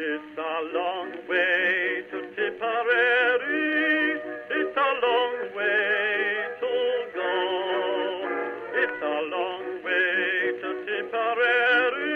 It's 0.00 0.38
a 0.38 0.78
long 0.78 1.10
way 1.28 2.04
to 2.12 2.18
Tipperary. 2.36 4.14
It's 4.48 4.76
a 4.76 4.90
long 5.02 5.34
way 5.56 6.46
to 6.60 6.72
go. 7.16 7.34
It's 8.74 9.02
a 9.02 9.18
long 9.34 9.82
way 9.82 10.54
to 10.62 10.68
Tipperary 10.86 12.14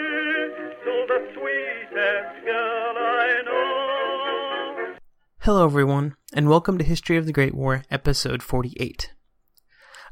to 0.79 0.93
the 1.09 1.19
sweetest 1.33 2.45
girl 2.45 2.95
I 2.95 3.41
know. 3.43 4.95
Hello, 5.39 5.65
everyone, 5.65 6.15
and 6.33 6.47
welcome 6.47 6.77
to 6.77 6.85
History 6.85 7.17
of 7.17 7.25
the 7.25 7.33
Great 7.33 7.53
War, 7.53 7.83
episode 7.91 8.41
48. 8.41 9.11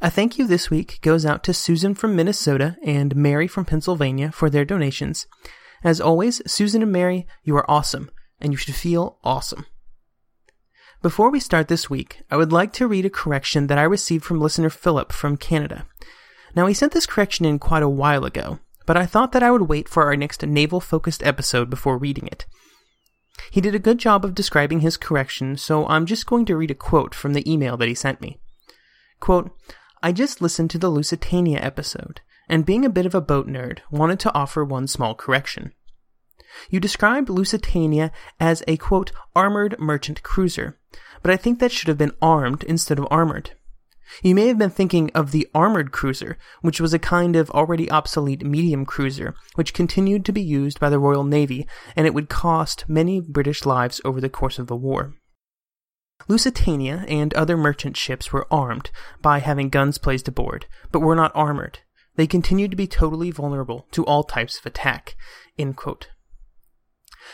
A 0.02 0.10
thank 0.10 0.38
you 0.38 0.46
this 0.46 0.70
week 0.70 1.00
goes 1.02 1.26
out 1.26 1.42
to 1.46 1.54
Susan 1.54 1.96
from 1.96 2.18
Minnesota 2.18 2.76
and 2.84 3.16
Mary 3.16 3.48
from 3.48 3.64
Pennsylvania 3.64 4.30
for 4.30 4.50
their 4.50 4.66
donations. 4.66 5.26
As 5.84 6.00
always, 6.00 6.42
Susan 6.52 6.82
and 6.82 6.92
Mary, 6.92 7.28
you 7.44 7.56
are 7.58 7.70
awesome, 7.70 8.12
and 8.40 8.52
you 8.54 8.58
should 8.58 8.76
feel 8.76 9.18
awesome. 9.24 9.66
Before 11.02 11.32
we 11.32 11.40
start 11.40 11.68
this 11.68 11.90
week, 11.90 12.22
I 12.30 12.38
would 12.38 12.52
like 12.52 12.74
to 12.74 12.88
read 12.88 13.06
a 13.06 13.10
correction 13.10 13.68
that 13.68 13.80
I 13.80 13.84
received 13.84 14.24
from 14.24 14.40
listener 14.40 14.70
Philip 14.70 15.12
from 15.12 15.38
Canada. 15.38 15.88
Now, 16.56 16.68
he 16.68 16.76
sent 16.76 16.92
this 16.92 17.08
correction 17.08 17.46
in 17.46 17.58
quite 17.58 17.82
a 17.82 17.90
while 17.90 18.26
ago, 18.26 18.60
but 18.86 18.98
I 18.98 19.08
thought 19.08 19.32
that 19.32 19.42
I 19.42 19.50
would 19.50 19.64
wait 19.64 19.90
for 19.90 20.04
our 20.04 20.16
next 20.16 20.46
naval 20.46 20.80
focused 20.80 21.24
episode 21.24 21.70
before 21.70 21.98
reading 21.98 22.28
it. 22.28 22.46
He 23.50 23.62
did 23.62 23.74
a 23.74 23.80
good 23.80 23.98
job 23.98 24.24
of 24.24 24.36
describing 24.36 24.82
his 24.82 24.98
correction, 24.98 25.58
so 25.58 25.88
I'm 25.88 26.06
just 26.06 26.28
going 26.28 26.46
to 26.46 26.56
read 26.56 26.70
a 26.70 26.76
quote 26.76 27.16
from 27.16 27.34
the 27.34 27.52
email 27.52 27.78
that 27.78 27.88
he 27.88 27.96
sent 27.96 28.22
me. 28.22 28.40
Quote, 29.20 29.52
I 30.04 30.12
just 30.12 30.42
listened 30.42 30.70
to 30.72 30.78
the 30.78 30.90
Lusitania 30.90 31.60
episode, 31.60 32.22
and 32.52 32.66
being 32.66 32.84
a 32.84 32.90
bit 32.90 33.06
of 33.06 33.16
a 33.16 33.22
boat 33.22 33.48
nerd, 33.48 33.80
wanted 33.90 34.20
to 34.20 34.34
offer 34.36 34.64
one 34.64 34.86
small 34.86 35.16
correction. 35.16 35.74
You 36.70 36.82
described 36.82 37.30
Lusitania 37.30 38.12
as 38.42 38.62
a 38.68 38.76
quote, 38.76 39.14
armored 39.34 39.80
merchant 39.80 40.22
cruiser, 40.22 40.78
but 41.22 41.32
I 41.32 41.38
think 41.38 41.60
that 41.60 41.72
should 41.72 41.88
have 41.88 41.98
been 41.98 42.12
armed 42.22 42.64
instead 42.64 43.00
of 43.00 43.08
armored. 43.10 43.52
You 44.22 44.36
may 44.36 44.48
have 44.48 44.58
been 44.58 44.70
thinking 44.70 45.10
of 45.16 45.32
the 45.32 45.48
armored 45.56 45.94
cruiser, 45.94 46.38
which 46.60 46.82
was 46.82 46.94
a 46.94 47.00
kind 47.00 47.38
of 47.38 47.50
already 47.52 47.90
obsolete 47.90 48.46
medium 48.46 48.86
cruiser, 48.86 49.34
which 49.56 49.74
continued 49.74 50.26
to 50.26 50.34
be 50.34 50.42
used 50.42 50.78
by 50.78 50.90
the 50.90 51.00
Royal 51.00 51.24
Navy, 51.24 51.66
and 51.96 52.06
it 52.06 52.14
would 52.14 52.28
cost 52.28 52.84
many 52.90 53.22
British 53.22 53.66
lives 53.66 54.02
over 54.04 54.20
the 54.20 54.30
course 54.30 54.60
of 54.60 54.68
the 54.68 54.76
war. 54.76 55.14
Lusitania 56.28 57.06
and 57.08 57.34
other 57.34 57.56
merchant 57.56 57.96
ships 57.96 58.34
were 58.34 58.48
armed 58.52 58.92
by 59.22 59.40
having 59.40 59.70
guns 59.70 59.98
placed 59.98 60.28
aboard, 60.28 60.66
but 60.92 61.00
were 61.00 61.16
not 61.16 61.32
armored. 61.34 61.80
They 62.22 62.28
continue 62.28 62.68
to 62.68 62.76
be 62.76 62.86
totally 62.86 63.32
vulnerable 63.32 63.88
to 63.94 64.06
all 64.06 64.24
types 64.24 64.60
of 64.60 64.68
attack. 64.68 65.16
End 65.58 65.76
quote. 65.76 66.10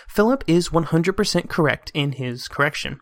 Philip 0.08 0.46
is 0.48 0.70
100% 0.70 1.50
correct 1.50 1.92
in 1.94 2.14
his 2.14 2.48
correction. 2.48 3.02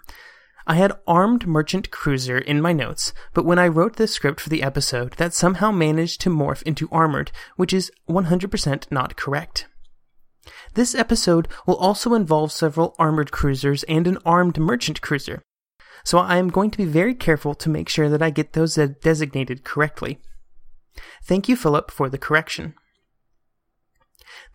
I 0.66 0.78
had 0.78 0.98
armed 1.06 1.46
merchant 1.46 1.92
cruiser 1.92 2.40
in 2.40 2.60
my 2.60 2.74
notes, 2.74 3.14
but 3.36 3.46
when 3.46 3.60
I 3.60 3.68
wrote 3.68 3.98
the 3.98 4.08
script 4.08 4.40
for 4.42 4.50
the 4.50 4.64
episode, 4.64 5.14
that 5.18 5.36
somehow 5.36 5.70
managed 5.70 6.22
to 6.22 6.32
morph 6.32 6.64
into 6.64 6.90
armored, 6.92 7.32
which 7.56 7.72
is 7.72 7.92
100% 8.10 8.90
not 8.90 9.16
correct. 9.16 9.68
This 10.74 10.96
episode 10.96 11.48
will 11.68 11.76
also 11.76 12.16
involve 12.16 12.52
several 12.52 12.96
armored 12.98 13.32
cruisers 13.32 13.84
and 13.84 14.08
an 14.08 14.18
armed 14.26 14.58
merchant 14.58 15.02
cruiser 15.02 15.44
so 16.04 16.20
I 16.20 16.38
am 16.38 16.50
going 16.50 16.70
to 16.70 16.78
be 16.78 16.86
very 16.86 17.16
careful 17.16 17.56
to 17.56 17.70
make 17.70 17.90
sure 17.90 18.10
that 18.10 18.22
I 18.22 18.30
get 18.30 18.54
those 18.54 18.76
designated 18.76 19.64
correctly. 19.64 20.20
Thank 21.24 21.50
you, 21.50 21.56
Philip, 21.56 21.92
for 21.92 22.10
the 22.10 22.18
correction. 22.18 22.76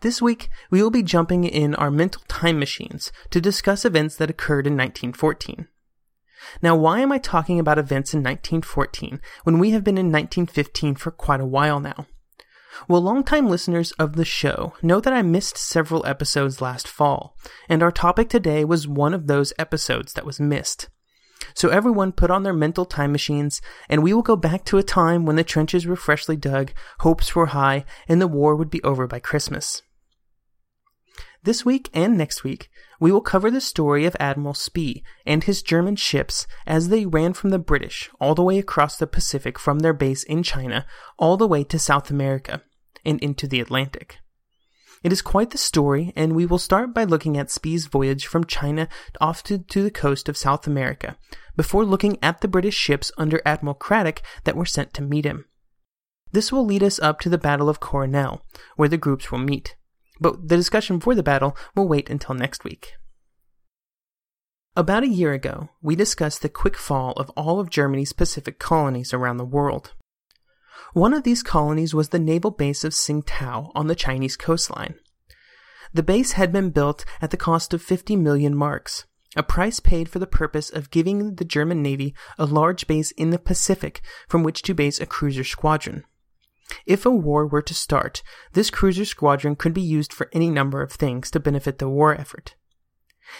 This 0.01 0.21
week, 0.21 0.49
we 0.69 0.81
will 0.81 0.89
be 0.89 1.03
jumping 1.03 1.43
in 1.43 1.75
our 1.75 1.91
mental 1.91 2.23
time 2.27 2.59
machines 2.59 3.11
to 3.29 3.41
discuss 3.41 3.85
events 3.85 4.15
that 4.17 4.29
occurred 4.29 4.67
in 4.67 4.73
1914. 4.73 5.67
Now, 6.61 6.75
why 6.75 7.01
am 7.01 7.11
I 7.11 7.19
talking 7.19 7.59
about 7.59 7.77
events 7.77 8.13
in 8.13 8.19
1914 8.19 9.21
when 9.43 9.59
we 9.59 9.71
have 9.71 9.83
been 9.83 9.97
in 9.97 10.07
1915 10.07 10.95
for 10.95 11.11
quite 11.11 11.39
a 11.39 11.45
while 11.45 11.79
now? 11.79 12.07
Well, 12.87 13.01
longtime 13.01 13.47
listeners 13.47 13.91
of 13.93 14.15
the 14.15 14.25
show 14.25 14.73
know 14.81 14.99
that 15.01 15.13
I 15.13 15.21
missed 15.21 15.57
several 15.57 16.05
episodes 16.05 16.61
last 16.61 16.87
fall, 16.87 17.37
and 17.69 17.83
our 17.83 17.91
topic 17.91 18.29
today 18.29 18.63
was 18.63 18.87
one 18.87 19.13
of 19.13 19.27
those 19.27 19.53
episodes 19.59 20.13
that 20.13 20.25
was 20.25 20.39
missed. 20.39 20.89
So 21.53 21.69
everyone 21.69 22.11
put 22.11 22.31
on 22.31 22.43
their 22.43 22.53
mental 22.53 22.85
time 22.85 23.11
machines, 23.11 23.61
and 23.89 24.03
we 24.03 24.13
will 24.13 24.21
go 24.21 24.35
back 24.35 24.65
to 24.65 24.77
a 24.77 24.83
time 24.83 25.25
when 25.25 25.35
the 25.35 25.43
trenches 25.43 25.85
were 25.85 25.95
freshly 25.95 26.35
dug, 26.35 26.71
hopes 26.99 27.35
were 27.35 27.47
high, 27.47 27.85
and 28.07 28.21
the 28.21 28.27
war 28.27 28.55
would 28.55 28.69
be 28.69 28.83
over 28.83 29.07
by 29.07 29.19
Christmas. 29.19 29.81
This 31.43 31.65
week 31.65 31.89
and 31.91 32.17
next 32.17 32.43
week, 32.43 32.69
we 32.99 33.11
will 33.11 33.21
cover 33.21 33.49
the 33.49 33.61
story 33.61 34.05
of 34.05 34.15
Admiral 34.19 34.53
Spee 34.53 35.03
and 35.25 35.43
his 35.43 35.63
German 35.63 35.95
ships 35.95 36.45
as 36.67 36.89
they 36.89 37.07
ran 37.07 37.33
from 37.33 37.49
the 37.49 37.57
British 37.57 38.11
all 38.19 38.35
the 38.35 38.43
way 38.43 38.59
across 38.59 38.95
the 38.95 39.07
Pacific 39.07 39.57
from 39.57 39.79
their 39.79 39.93
base 39.93 40.23
in 40.23 40.43
China 40.43 40.85
all 41.17 41.37
the 41.37 41.47
way 41.47 41.63
to 41.63 41.79
South 41.79 42.11
America 42.11 42.61
and 43.03 43.19
into 43.21 43.47
the 43.47 43.59
Atlantic. 43.59 44.19
It 45.03 45.11
is 45.11 45.23
quite 45.23 45.49
the 45.49 45.57
story, 45.57 46.13
and 46.15 46.35
we 46.35 46.45
will 46.45 46.59
start 46.59 46.93
by 46.93 47.05
looking 47.05 47.37
at 47.37 47.49
Spee's 47.49 47.87
voyage 47.87 48.27
from 48.27 48.43
China 48.43 48.87
off 49.19 49.41
to, 49.43 49.57
to 49.57 49.81
the 49.81 49.89
coast 49.89 50.29
of 50.29 50.37
South 50.37 50.67
America, 50.67 51.17
before 51.55 51.85
looking 51.85 52.17
at 52.21 52.41
the 52.41 52.47
British 52.47 52.75
ships 52.75 53.11
under 53.17 53.41
Admiral 53.45 53.75
Cradock 53.75 54.21
that 54.43 54.55
were 54.55 54.65
sent 54.65 54.93
to 54.93 55.01
meet 55.01 55.25
him. 55.25 55.45
This 56.31 56.51
will 56.51 56.65
lead 56.65 56.83
us 56.83 56.99
up 56.99 57.19
to 57.21 57.29
the 57.29 57.37
Battle 57.37 57.69
of 57.69 57.79
Coronel, 57.79 58.45
where 58.75 58.89
the 58.89 58.97
groups 58.97 59.31
will 59.31 59.39
meet. 59.39 59.75
But 60.19 60.47
the 60.47 60.55
discussion 60.55 60.99
for 60.99 61.15
the 61.15 61.23
battle 61.23 61.57
will 61.75 61.87
wait 61.87 62.09
until 62.09 62.35
next 62.35 62.63
week. 62.63 62.93
About 64.75 65.03
a 65.03 65.07
year 65.07 65.33
ago, 65.33 65.69
we 65.81 65.97
discussed 65.97 66.41
the 66.41 66.49
quick 66.49 66.77
fall 66.77 67.11
of 67.13 67.29
all 67.31 67.59
of 67.59 67.69
Germany's 67.69 68.13
Pacific 68.13 68.57
colonies 68.57 69.13
around 69.13 69.37
the 69.37 69.45
world. 69.45 69.93
One 70.93 71.13
of 71.13 71.23
these 71.23 71.43
colonies 71.43 71.93
was 71.93 72.09
the 72.09 72.19
naval 72.19 72.51
base 72.51 72.83
of 72.83 72.93
Tsingtao 72.93 73.71
on 73.75 73.87
the 73.87 73.95
Chinese 73.95 74.37
coastline. 74.37 74.95
The 75.93 76.03
base 76.03 76.33
had 76.33 76.53
been 76.53 76.69
built 76.69 77.03
at 77.21 77.31
the 77.31 77.37
cost 77.37 77.73
of 77.73 77.81
50 77.81 78.15
million 78.15 78.55
marks, 78.55 79.05
a 79.35 79.43
price 79.43 79.79
paid 79.79 80.09
for 80.09 80.19
the 80.19 80.27
purpose 80.27 80.69
of 80.69 80.91
giving 80.91 81.35
the 81.35 81.45
German 81.45 81.81
Navy 81.81 82.13
a 82.37 82.45
large 82.45 82.87
base 82.87 83.11
in 83.11 83.29
the 83.29 83.39
Pacific 83.39 84.01
from 84.27 84.43
which 84.43 84.61
to 84.63 84.73
base 84.73 84.99
a 84.99 85.05
cruiser 85.05 85.43
squadron. 85.43 86.03
If 86.85 87.05
a 87.05 87.11
war 87.11 87.47
were 87.47 87.61
to 87.61 87.73
start, 87.73 88.23
this 88.53 88.69
cruiser 88.69 89.05
squadron 89.05 89.55
could 89.55 89.73
be 89.73 89.81
used 89.81 90.13
for 90.13 90.29
any 90.33 90.49
number 90.49 90.81
of 90.81 90.91
things 90.91 91.31
to 91.31 91.39
benefit 91.39 91.79
the 91.79 91.89
war 91.89 92.13
effort. 92.13 92.55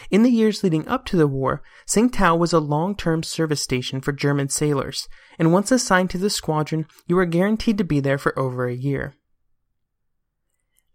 In 0.10 0.24
the 0.24 0.30
years 0.30 0.64
leading 0.64 0.88
up 0.88 1.06
to 1.08 1.18
the 1.18 1.28
war, 1.28 1.62
Tsingtao 1.86 2.38
was 2.38 2.54
a 2.54 2.60
long-term 2.60 3.24
service 3.24 3.62
station 3.62 4.00
for 4.00 4.14
German 4.14 4.48
sailors, 4.50 5.10
and 5.38 5.52
once 5.52 5.72
assigned 5.72 6.10
to 6.12 6.18
the 6.18 6.30
squadron, 6.30 6.86
you 7.08 7.16
were 7.16 7.26
guaranteed 7.26 7.78
to 7.78 7.84
be 7.84 8.00
there 8.00 8.18
for 8.18 8.38
over 8.40 8.68
a 8.68 8.74
year. 8.74 9.16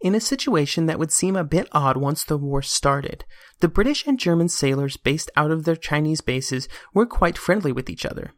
In 0.01 0.15
a 0.15 0.21
situation 0.21 0.87
that 0.87 0.99
would 0.99 1.11
seem 1.11 1.37
a 1.37 1.45
bit 1.45 1.69
odd 1.73 1.97
once 1.97 2.23
the 2.23 2.37
war 2.37 2.63
started, 2.63 3.25
the 3.61 3.69
British 3.69 4.07
and 4.07 4.19
German 4.19 4.49
sailors 4.49 4.97
based 4.97 5.31
out 5.37 5.51
of 5.51 5.65
their 5.65 5.77
Chinese 5.77 6.21
bases 6.21 6.69
were 6.93 7.07
quite 7.07 7.39
friendly 7.39 7.73
with 7.73 7.89
each 7.89 8.05
other. 8.05 8.33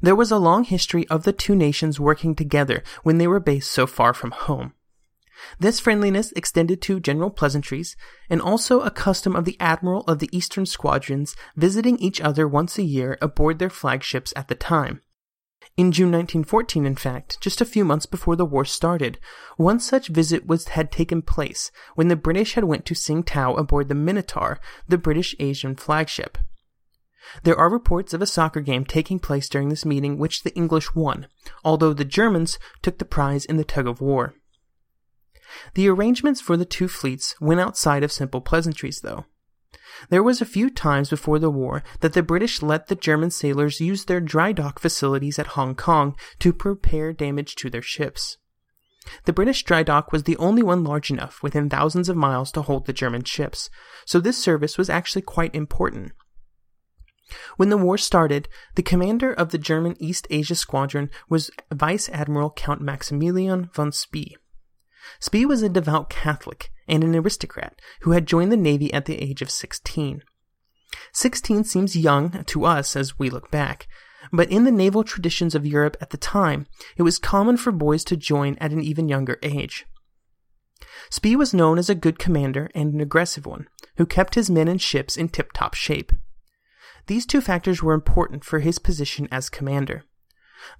There 0.00 0.16
was 0.16 0.30
a 0.30 0.38
long 0.38 0.64
history 0.64 1.06
of 1.08 1.24
the 1.24 1.32
two 1.32 1.54
nations 1.54 2.00
working 2.00 2.34
together 2.34 2.82
when 3.02 3.18
they 3.18 3.26
were 3.26 3.40
based 3.40 3.70
so 3.70 3.86
far 3.86 4.14
from 4.14 4.30
home. 4.30 4.72
This 5.58 5.80
friendliness 5.80 6.32
extended 6.32 6.82
to 6.82 7.00
general 7.00 7.30
pleasantries, 7.30 7.96
and 8.28 8.40
also 8.40 8.80
a 8.80 8.90
custom 8.90 9.34
of 9.34 9.44
the 9.44 9.56
admiral 9.58 10.02
of 10.02 10.18
the 10.18 10.28
eastern 10.36 10.66
squadrons 10.66 11.34
visiting 11.56 11.98
each 11.98 12.20
other 12.20 12.46
once 12.46 12.78
a 12.78 12.82
year 12.82 13.18
aboard 13.20 13.58
their 13.58 13.70
flagships 13.70 14.32
at 14.36 14.48
the 14.48 14.54
time. 14.54 15.00
In 15.76 15.92
June 15.92 16.10
1914, 16.12 16.84
in 16.84 16.96
fact, 16.96 17.40
just 17.40 17.60
a 17.60 17.64
few 17.64 17.84
months 17.84 18.04
before 18.04 18.36
the 18.36 18.44
war 18.44 18.64
started, 18.64 19.18
one 19.56 19.80
such 19.80 20.08
visit 20.08 20.46
was 20.46 20.68
had 20.68 20.92
taken 20.92 21.22
place 21.22 21.70
when 21.94 22.08
the 22.08 22.16
British 22.16 22.54
had 22.54 22.64
went 22.64 22.84
to 22.86 22.94
Tsingtao 22.94 23.58
aboard 23.58 23.88
the 23.88 23.94
Minotaur, 23.94 24.60
the 24.88 24.98
British 24.98 25.34
Asian 25.38 25.76
flagship. 25.76 26.36
There 27.44 27.56
are 27.56 27.70
reports 27.70 28.12
of 28.12 28.20
a 28.20 28.26
soccer 28.26 28.60
game 28.60 28.84
taking 28.84 29.18
place 29.18 29.48
during 29.48 29.68
this 29.68 29.84
meeting 29.84 30.18
which 30.18 30.42
the 30.42 30.54
English 30.54 30.94
won, 30.94 31.28
although 31.64 31.92
the 31.92 32.04
Germans 32.04 32.58
took 32.82 32.98
the 32.98 33.04
prize 33.04 33.44
in 33.44 33.56
the 33.56 33.64
tug 33.64 33.86
of 33.86 34.00
war. 34.00 34.34
The 35.74 35.88
arrangements 35.88 36.40
for 36.40 36.56
the 36.56 36.64
two 36.64 36.88
fleets 36.88 37.34
went 37.40 37.60
outside 37.60 38.02
of 38.02 38.12
simple 38.12 38.40
pleasantries, 38.40 39.00
though. 39.00 39.26
There 40.08 40.22
was 40.22 40.40
a 40.40 40.46
few 40.46 40.70
times 40.70 41.10
before 41.10 41.38
the 41.38 41.50
war 41.50 41.82
that 42.00 42.14
the 42.14 42.22
British 42.22 42.62
let 42.62 42.88
the 42.88 42.94
German 42.94 43.30
sailors 43.30 43.80
use 43.80 44.04
their 44.04 44.20
dry 44.20 44.52
dock 44.52 44.78
facilities 44.78 45.38
at 45.38 45.48
Hong 45.48 45.74
Kong 45.74 46.16
to 46.38 46.56
repair 46.64 47.12
damage 47.12 47.54
to 47.56 47.70
their 47.70 47.82
ships. 47.82 48.38
The 49.24 49.32
British 49.32 49.64
dry 49.64 49.82
dock 49.82 50.12
was 50.12 50.24
the 50.24 50.36
only 50.36 50.62
one 50.62 50.84
large 50.84 51.10
enough 51.10 51.42
within 51.42 51.68
thousands 51.68 52.08
of 52.08 52.16
miles 52.16 52.52
to 52.52 52.62
hold 52.62 52.86
the 52.86 52.92
German 52.92 53.24
ships, 53.24 53.70
so 54.04 54.20
this 54.20 54.38
service 54.38 54.76
was 54.76 54.90
actually 54.90 55.22
quite 55.22 55.54
important. 55.54 56.12
When 57.56 57.70
the 57.70 57.78
war 57.78 57.96
started, 57.96 58.48
the 58.74 58.82
commander 58.82 59.32
of 59.32 59.50
the 59.50 59.58
German 59.58 59.96
East 60.00 60.26
Asia 60.30 60.54
Squadron 60.54 61.10
was 61.28 61.50
Vice 61.72 62.08
Admiral 62.08 62.50
Count 62.50 62.80
Maximilian 62.80 63.70
von 63.72 63.92
Spee. 63.92 64.36
Spee 65.20 65.46
was 65.46 65.62
a 65.62 65.68
devout 65.68 66.10
Catholic 66.10 66.70
and 66.90 67.02
an 67.02 67.14
aristocrat 67.14 67.80
who 68.02 68.10
had 68.10 68.26
joined 68.26 68.52
the 68.52 68.56
Navy 68.56 68.92
at 68.92 69.06
the 69.06 69.16
age 69.22 69.40
of 69.40 69.50
16. 69.50 70.22
16 71.12 71.64
seems 71.64 71.96
young 71.96 72.44
to 72.44 72.64
us 72.64 72.96
as 72.96 73.18
we 73.18 73.30
look 73.30 73.50
back, 73.50 73.86
but 74.32 74.50
in 74.50 74.64
the 74.64 74.72
naval 74.72 75.04
traditions 75.04 75.54
of 75.54 75.66
Europe 75.66 75.96
at 76.00 76.10
the 76.10 76.16
time, 76.16 76.66
it 76.96 77.02
was 77.02 77.18
common 77.18 77.56
for 77.56 77.72
boys 77.72 78.04
to 78.04 78.16
join 78.16 78.56
at 78.60 78.72
an 78.72 78.82
even 78.82 79.08
younger 79.08 79.38
age. 79.42 79.86
Spee 81.10 81.36
was 81.36 81.54
known 81.54 81.78
as 81.78 81.88
a 81.88 81.94
good 81.94 82.18
commander 82.18 82.70
and 82.74 82.92
an 82.92 83.00
aggressive 83.00 83.46
one, 83.46 83.68
who 83.96 84.06
kept 84.06 84.34
his 84.34 84.50
men 84.50 84.68
and 84.68 84.80
ships 84.80 85.16
in 85.16 85.28
tip 85.28 85.52
top 85.52 85.74
shape. 85.74 86.12
These 87.06 87.26
two 87.26 87.40
factors 87.40 87.82
were 87.82 87.94
important 87.94 88.44
for 88.44 88.60
his 88.60 88.78
position 88.78 89.28
as 89.30 89.48
commander. 89.48 90.04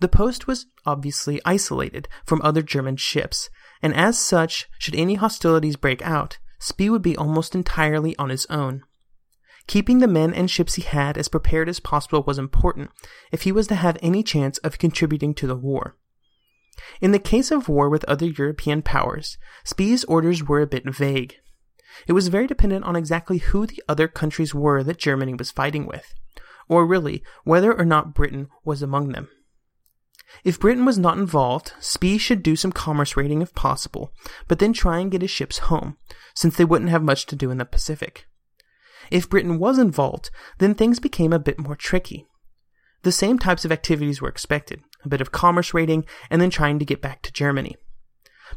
The 0.01 0.09
post 0.09 0.47
was 0.47 0.67
obviously 0.85 1.41
isolated 1.45 2.09
from 2.25 2.41
other 2.43 2.63
German 2.63 2.97
ships, 2.97 3.49
and 3.83 3.95
as 3.95 4.19
such, 4.19 4.69
should 4.79 4.95
any 4.95 5.15
hostilities 5.15 5.77
break 5.77 6.03
out, 6.03 6.39
Spee 6.59 6.91
would 6.91 7.03
be 7.03 7.17
almost 7.17 7.55
entirely 7.55 8.17
on 8.17 8.29
his 8.29 8.47
own. 8.47 8.83
Keeping 9.67 9.99
the 9.99 10.09
men 10.09 10.35
and 10.35 10.51
ships 10.51 10.75
he 10.75 10.83
had 10.83 11.17
as 11.17 11.29
prepared 11.29 11.69
as 11.69 11.81
possible 11.81 12.23
was 12.27 12.39
important 12.39 12.91
if 13.31 13.43
he 13.43 13.53
was 13.53 13.67
to 13.69 13.77
have 13.77 13.97
any 14.03 14.23
chance 14.23 14.59
of 14.59 14.79
contributing 14.79 15.33
to 15.35 15.47
the 15.47 15.57
war. 15.57 15.97
In 17.01 17.13
the 17.13 17.19
case 17.19 17.51
of 17.51 17.69
war 17.69 17.89
with 17.89 18.05
other 18.05 18.27
European 18.27 18.83
powers, 18.83 19.39
Spee's 19.65 20.05
orders 20.05 20.43
were 20.43 20.61
a 20.61 20.67
bit 20.67 20.85
vague. 20.85 21.37
It 22.07 22.13
was 22.13 22.29
very 22.29 22.47
dependent 22.47 22.85
on 22.85 22.97
exactly 22.97 23.39
who 23.39 23.67
the 23.67 23.83
other 23.89 24.09
countries 24.09 24.55
were 24.55 24.83
that 24.83 24.99
Germany 24.99 25.35
was 25.35 25.51
fighting 25.51 25.87
with, 25.87 26.15
or 26.69 26.87
really, 26.87 27.23
whether 27.45 27.73
or 27.73 27.85
not 27.85 28.15
Britain 28.15 28.49
was 28.65 28.83
among 28.83 29.11
them. 29.13 29.29
If 30.45 30.61
Britain 30.61 30.85
was 30.85 30.99
not 30.99 31.19
involved, 31.19 31.73
Spee 31.81 32.19
should 32.19 32.43
do 32.43 32.57
some 32.57 32.73
commerce 32.73 33.17
raiding 33.17 33.43
if 33.43 33.55
possible, 33.55 34.13
but 34.49 34.59
then 34.59 34.73
try 34.73 34.99
and 34.99 35.11
get 35.11 35.23
his 35.23 35.31
ships 35.31 35.59
home, 35.59 35.97
since 36.35 36.57
they 36.57 36.65
wouldn't 36.65 36.91
have 36.91 37.03
much 37.03 37.27
to 37.27 37.37
do 37.37 37.51
in 37.51 37.59
the 37.59 37.65
Pacific. 37.65 38.27
If 39.11 39.29
Britain 39.29 39.59
was 39.59 39.79
involved, 39.79 40.31
then 40.59 40.75
things 40.75 41.01
became 41.01 41.33
a 41.33 41.39
bit 41.39 41.59
more 41.59 41.77
tricky. 41.77 42.27
The 43.03 43.13
same 43.13 43.39
types 43.39 43.65
of 43.65 43.73
activities 43.73 44.21
were 44.21 44.29
expected 44.29 44.83
a 45.05 45.09
bit 45.09 45.21
of 45.21 45.33
commerce 45.33 45.73
raiding, 45.75 46.05
and 46.31 46.41
then 46.41 46.51
trying 46.51 46.79
to 46.79 46.85
get 46.85 47.01
back 47.01 47.23
to 47.23 47.33
Germany. 47.33 47.77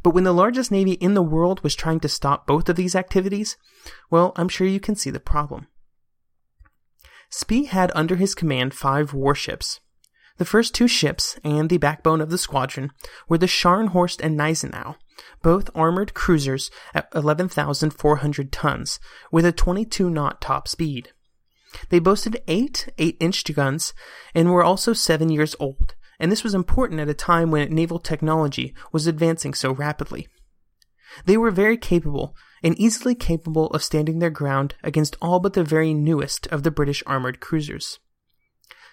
But 0.01 0.11
when 0.11 0.23
the 0.23 0.33
largest 0.33 0.71
navy 0.71 0.93
in 0.93 1.13
the 1.13 1.21
world 1.21 1.61
was 1.63 1.75
trying 1.75 1.99
to 2.01 2.09
stop 2.09 2.47
both 2.47 2.67
of 2.67 2.75
these 2.75 2.95
activities, 2.95 3.57
well, 4.09 4.33
I'm 4.35 4.49
sure 4.49 4.67
you 4.67 4.79
can 4.79 4.95
see 4.95 5.09
the 5.09 5.19
problem. 5.19 5.67
Spee 7.29 7.65
had 7.65 7.91
under 7.95 8.15
his 8.15 8.35
command 8.35 8.73
five 8.73 9.13
warships, 9.13 9.79
the 10.38 10.45
first 10.45 10.74
two 10.74 10.88
ships, 10.88 11.38
and 11.44 11.69
the 11.69 11.77
backbone 11.77 12.21
of 12.21 12.30
the 12.30 12.38
squadron, 12.38 12.91
were 13.27 13.38
the 13.38 13.45
Scharnhorst 13.45 14.19
and 14.21 14.38
Gneisenau, 14.38 14.95
both 15.41 15.69
armored 15.75 16.13
cruisers 16.13 16.71
at 16.94 17.07
11,400 17.13 18.51
tons, 18.51 19.00
with 19.31 19.45
a 19.45 19.51
22 19.51 20.09
knot 20.09 20.41
top 20.41 20.68
speed. 20.68 21.12
They 21.89 22.00
boasted 22.00 22.41
eight 22.47 22.89
8 22.97 23.18
inch 23.19 23.44
guns 23.53 23.94
and 24.33 24.51
were 24.51 24.63
also 24.63 24.94
seven 24.94 25.30
years 25.30 25.56
old, 25.59 25.95
and 26.19 26.31
this 26.31 26.44
was 26.44 26.53
important 26.53 27.00
at 27.00 27.09
a 27.09 27.13
time 27.13 27.51
when 27.51 27.74
naval 27.74 28.00
technology 28.00 28.74
was 28.91 29.07
advancing 29.07 29.53
so 29.53 29.71
rapidly. 29.71 30.27
They 31.25 31.38
were 31.38 31.51
very 31.51 31.77
capable, 31.77 32.35
and 32.63 32.77
easily 32.80 33.13
capable 33.13 33.68
of 33.68 33.83
standing 33.83 34.19
their 34.19 34.30
ground 34.30 34.75
against 34.83 35.18
all 35.21 35.39
but 35.39 35.53
the 35.53 35.63
very 35.63 35.94
newest 35.94 36.47
of 36.47 36.63
the 36.63 36.71
British 36.71 37.03
armored 37.06 37.39
cruisers. 37.39 38.00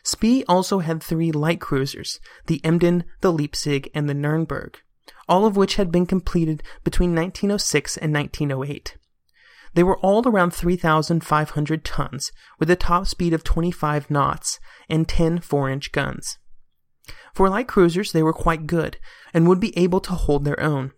Spee 0.02 0.44
also 0.48 0.78
had 0.78 1.02
three 1.02 1.30
light 1.32 1.60
cruisers, 1.60 2.20
the 2.46 2.64
Emden, 2.64 3.04
the 3.20 3.32
Leipzig, 3.32 3.90
and 3.94 4.08
the 4.08 4.14
Nurnberg, 4.14 4.76
all 5.28 5.46
of 5.46 5.56
which 5.56 5.76
had 5.76 5.92
been 5.92 6.06
completed 6.06 6.62
between 6.84 7.14
1906 7.14 7.96
and 7.96 8.12
1908. 8.12 8.96
They 9.74 9.82
were 9.82 9.98
all 9.98 10.26
around 10.26 10.52
3,500 10.52 11.84
tons, 11.84 12.32
with 12.58 12.70
a 12.70 12.76
top 12.76 13.06
speed 13.06 13.32
of 13.32 13.44
25 13.44 14.10
knots 14.10 14.58
and 14.88 15.08
10 15.08 15.40
4-inch 15.40 15.92
guns. 15.92 16.38
For 17.34 17.48
light 17.48 17.68
cruisers, 17.68 18.12
they 18.12 18.22
were 18.22 18.32
quite 18.32 18.66
good, 18.66 18.98
and 19.32 19.46
would 19.46 19.60
be 19.60 19.76
able 19.78 20.00
to 20.00 20.12
hold 20.12 20.44
their 20.44 20.60
own. 20.60 20.92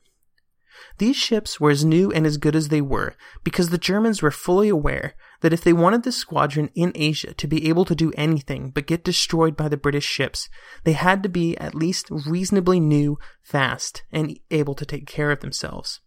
These 0.99 1.17
ships 1.17 1.61
were 1.61 1.71
as 1.71 1.85
new 1.85 2.11
and 2.11 2.27
as 2.27 2.37
good 2.37 2.57
as 2.57 2.69
they 2.69 2.81
were 2.81 3.15
because 3.45 3.69
the 3.71 3.79
Germans 3.79 4.23
were 4.23 4.31
fully 4.31 4.69
aware 4.69 5.15
that 5.43 5.53
if 5.53 5.63
they 5.63 5.73
wanted 5.73 6.05
the 6.05 6.13
squadron 6.13 6.71
in 6.75 6.93
Asia 6.95 7.35
to 7.35 7.47
be 7.47 7.69
able 7.69 7.85
to 7.85 7.95
do 7.95 8.13
anything 8.17 8.71
but 8.71 8.87
get 8.87 9.05
destroyed 9.05 9.57
by 9.57 9.69
the 9.69 9.77
British 9.77 10.05
ships, 10.05 10.49
they 10.85 10.93
had 10.93 11.23
to 11.23 11.29
be 11.29 11.57
at 11.59 11.75
least 11.75 12.07
reasonably 12.11 12.81
new, 12.81 13.19
fast, 13.43 14.03
and 14.11 14.39
able 14.51 14.75
to 14.75 14.87
take 14.87 15.07
care 15.07 15.31
of 15.31 15.41
themselves. 15.41 16.01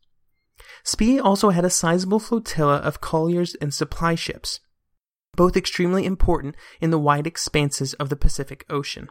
Spee 0.83 1.19
also 1.19 1.49
had 1.49 1.65
a 1.65 1.69
sizable 1.69 2.19
flotilla 2.19 2.77
of 2.77 3.01
colliers 3.01 3.55
and 3.55 3.73
supply 3.73 4.15
ships, 4.15 4.59
both 5.35 5.57
extremely 5.57 6.05
important 6.05 6.55
in 6.79 6.91
the 6.91 6.99
wide 6.99 7.27
expanses 7.27 7.93
of 7.95 8.09
the 8.09 8.15
Pacific 8.15 8.65
Ocean. 8.69 9.09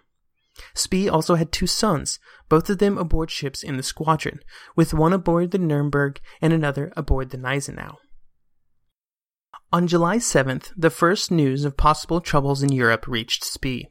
Spee 0.74 1.08
also 1.08 1.34
had 1.34 1.52
two 1.52 1.66
sons, 1.66 2.18
both 2.48 2.70
of 2.70 2.78
them 2.78 2.96
aboard 2.96 3.30
ships 3.30 3.62
in 3.62 3.76
the 3.76 3.82
squadron, 3.82 4.40
with 4.76 4.94
one 4.94 5.12
aboard 5.12 5.50
the 5.50 5.58
Nuremberg 5.58 6.20
and 6.40 6.52
another 6.52 6.92
aboard 6.96 7.30
the 7.30 7.36
Gneisenau. 7.36 7.96
On 9.74 9.88
July 9.88 10.18
7th, 10.18 10.70
the 10.76 10.88
first 10.88 11.32
news 11.32 11.64
of 11.64 11.76
possible 11.76 12.20
troubles 12.20 12.62
in 12.62 12.70
Europe 12.70 13.08
reached 13.08 13.42
Spee. 13.42 13.88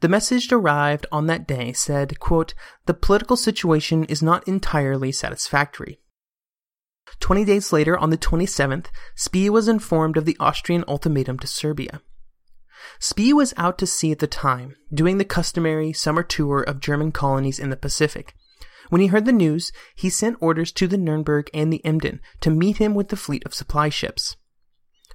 The 0.00 0.08
message 0.08 0.50
arrived 0.50 1.04
on 1.12 1.26
that 1.26 1.46
day 1.46 1.74
said, 1.74 2.18
quote, 2.18 2.54
The 2.86 2.94
political 2.94 3.36
situation 3.36 4.04
is 4.04 4.22
not 4.22 4.48
entirely 4.48 5.12
satisfactory. 5.12 6.00
Twenty 7.20 7.44
days 7.44 7.70
later, 7.70 7.98
on 7.98 8.08
the 8.08 8.16
27th, 8.16 8.86
Spee 9.14 9.50
was 9.50 9.68
informed 9.68 10.16
of 10.16 10.24
the 10.24 10.38
Austrian 10.40 10.84
ultimatum 10.88 11.38
to 11.40 11.46
Serbia. 11.46 12.00
Spee 12.98 13.34
was 13.34 13.52
out 13.58 13.76
to 13.76 13.86
sea 13.86 14.12
at 14.12 14.20
the 14.20 14.26
time, 14.26 14.74
doing 14.90 15.18
the 15.18 15.24
customary 15.26 15.92
summer 15.92 16.22
tour 16.22 16.62
of 16.62 16.80
German 16.80 17.12
colonies 17.12 17.58
in 17.58 17.68
the 17.68 17.76
Pacific. 17.76 18.34
When 18.88 19.02
he 19.02 19.08
heard 19.08 19.26
the 19.26 19.32
news, 19.32 19.70
he 19.94 20.08
sent 20.08 20.38
orders 20.40 20.72
to 20.72 20.88
the 20.88 20.96
Nuremberg 20.96 21.50
and 21.52 21.70
the 21.70 21.84
Emden 21.84 22.22
to 22.40 22.48
meet 22.48 22.78
him 22.78 22.94
with 22.94 23.08
the 23.08 23.16
fleet 23.16 23.44
of 23.44 23.52
supply 23.52 23.90
ships. 23.90 24.38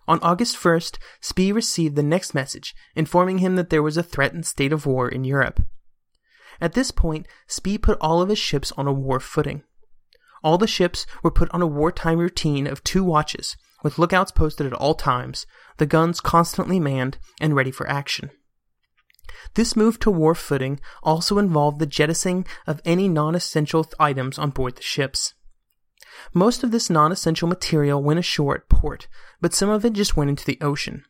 On 0.08 0.20
August 0.22 0.58
1st, 0.58 0.98
Spee 1.22 1.52
received 1.52 1.96
the 1.96 2.04
next 2.04 2.34
message, 2.34 2.76
informing 2.96 3.38
him 3.38 3.56
that 3.56 3.70
there 3.70 3.84
was 3.84 3.98
a 3.98 4.04
threatened 4.04 4.46
state 4.46 4.74
of 4.74 4.86
war 4.86 5.08
in 5.08 5.24
Europe. 5.24 5.62
At 6.60 6.74
this 6.74 6.92
point, 6.92 7.28
Spee 7.48 7.78
put 7.78 7.98
all 8.00 8.22
of 8.22 8.30
his 8.30 8.40
ships 8.40 8.72
on 8.78 8.88
a 8.88 8.94
war 8.94 9.20
footing. 9.20 9.64
All 10.44 10.58
the 10.58 10.68
ships 10.68 11.06
were 11.24 11.32
put 11.32 11.50
on 11.52 11.62
a 11.62 11.68
wartime 11.68 12.18
routine 12.18 12.68
of 12.68 12.84
two 12.84 13.04
watches, 13.04 13.56
with 13.84 14.00
lookouts 14.00 14.32
posted 14.32 14.66
at 14.66 14.74
all 14.74 14.94
times, 14.94 15.46
the 15.78 15.86
guns 15.86 16.22
constantly 16.22 16.80
manned 16.80 17.18
and 17.40 17.56
ready 17.56 17.72
for 17.72 17.88
action. 17.90 18.32
This 19.56 19.76
move 19.76 20.00
to 20.00 20.12
war 20.12 20.36
footing 20.36 20.80
also 21.04 21.38
involved 21.38 21.80
the 21.80 21.86
jettisoning 21.86 22.46
of 22.66 22.82
any 22.86 23.08
non-essential 23.08 23.90
items 24.00 24.40
on 24.40 24.52
board 24.52 24.76
the 24.78 24.82
ships. 24.82 25.34
Most 26.34 26.64
of 26.64 26.72
this 26.72 26.90
non-essential 26.90 27.48
material 27.48 28.02
went 28.02 28.20
ashore 28.20 28.56
at 28.56 28.70
port, 28.70 29.08
but 29.42 29.54
some 29.54 29.70
of 29.70 29.86
it 29.86 29.94
just 29.94 30.18
went 30.18 30.30
into 30.30 30.46
the 30.46 30.58
ocean. 30.62 31.06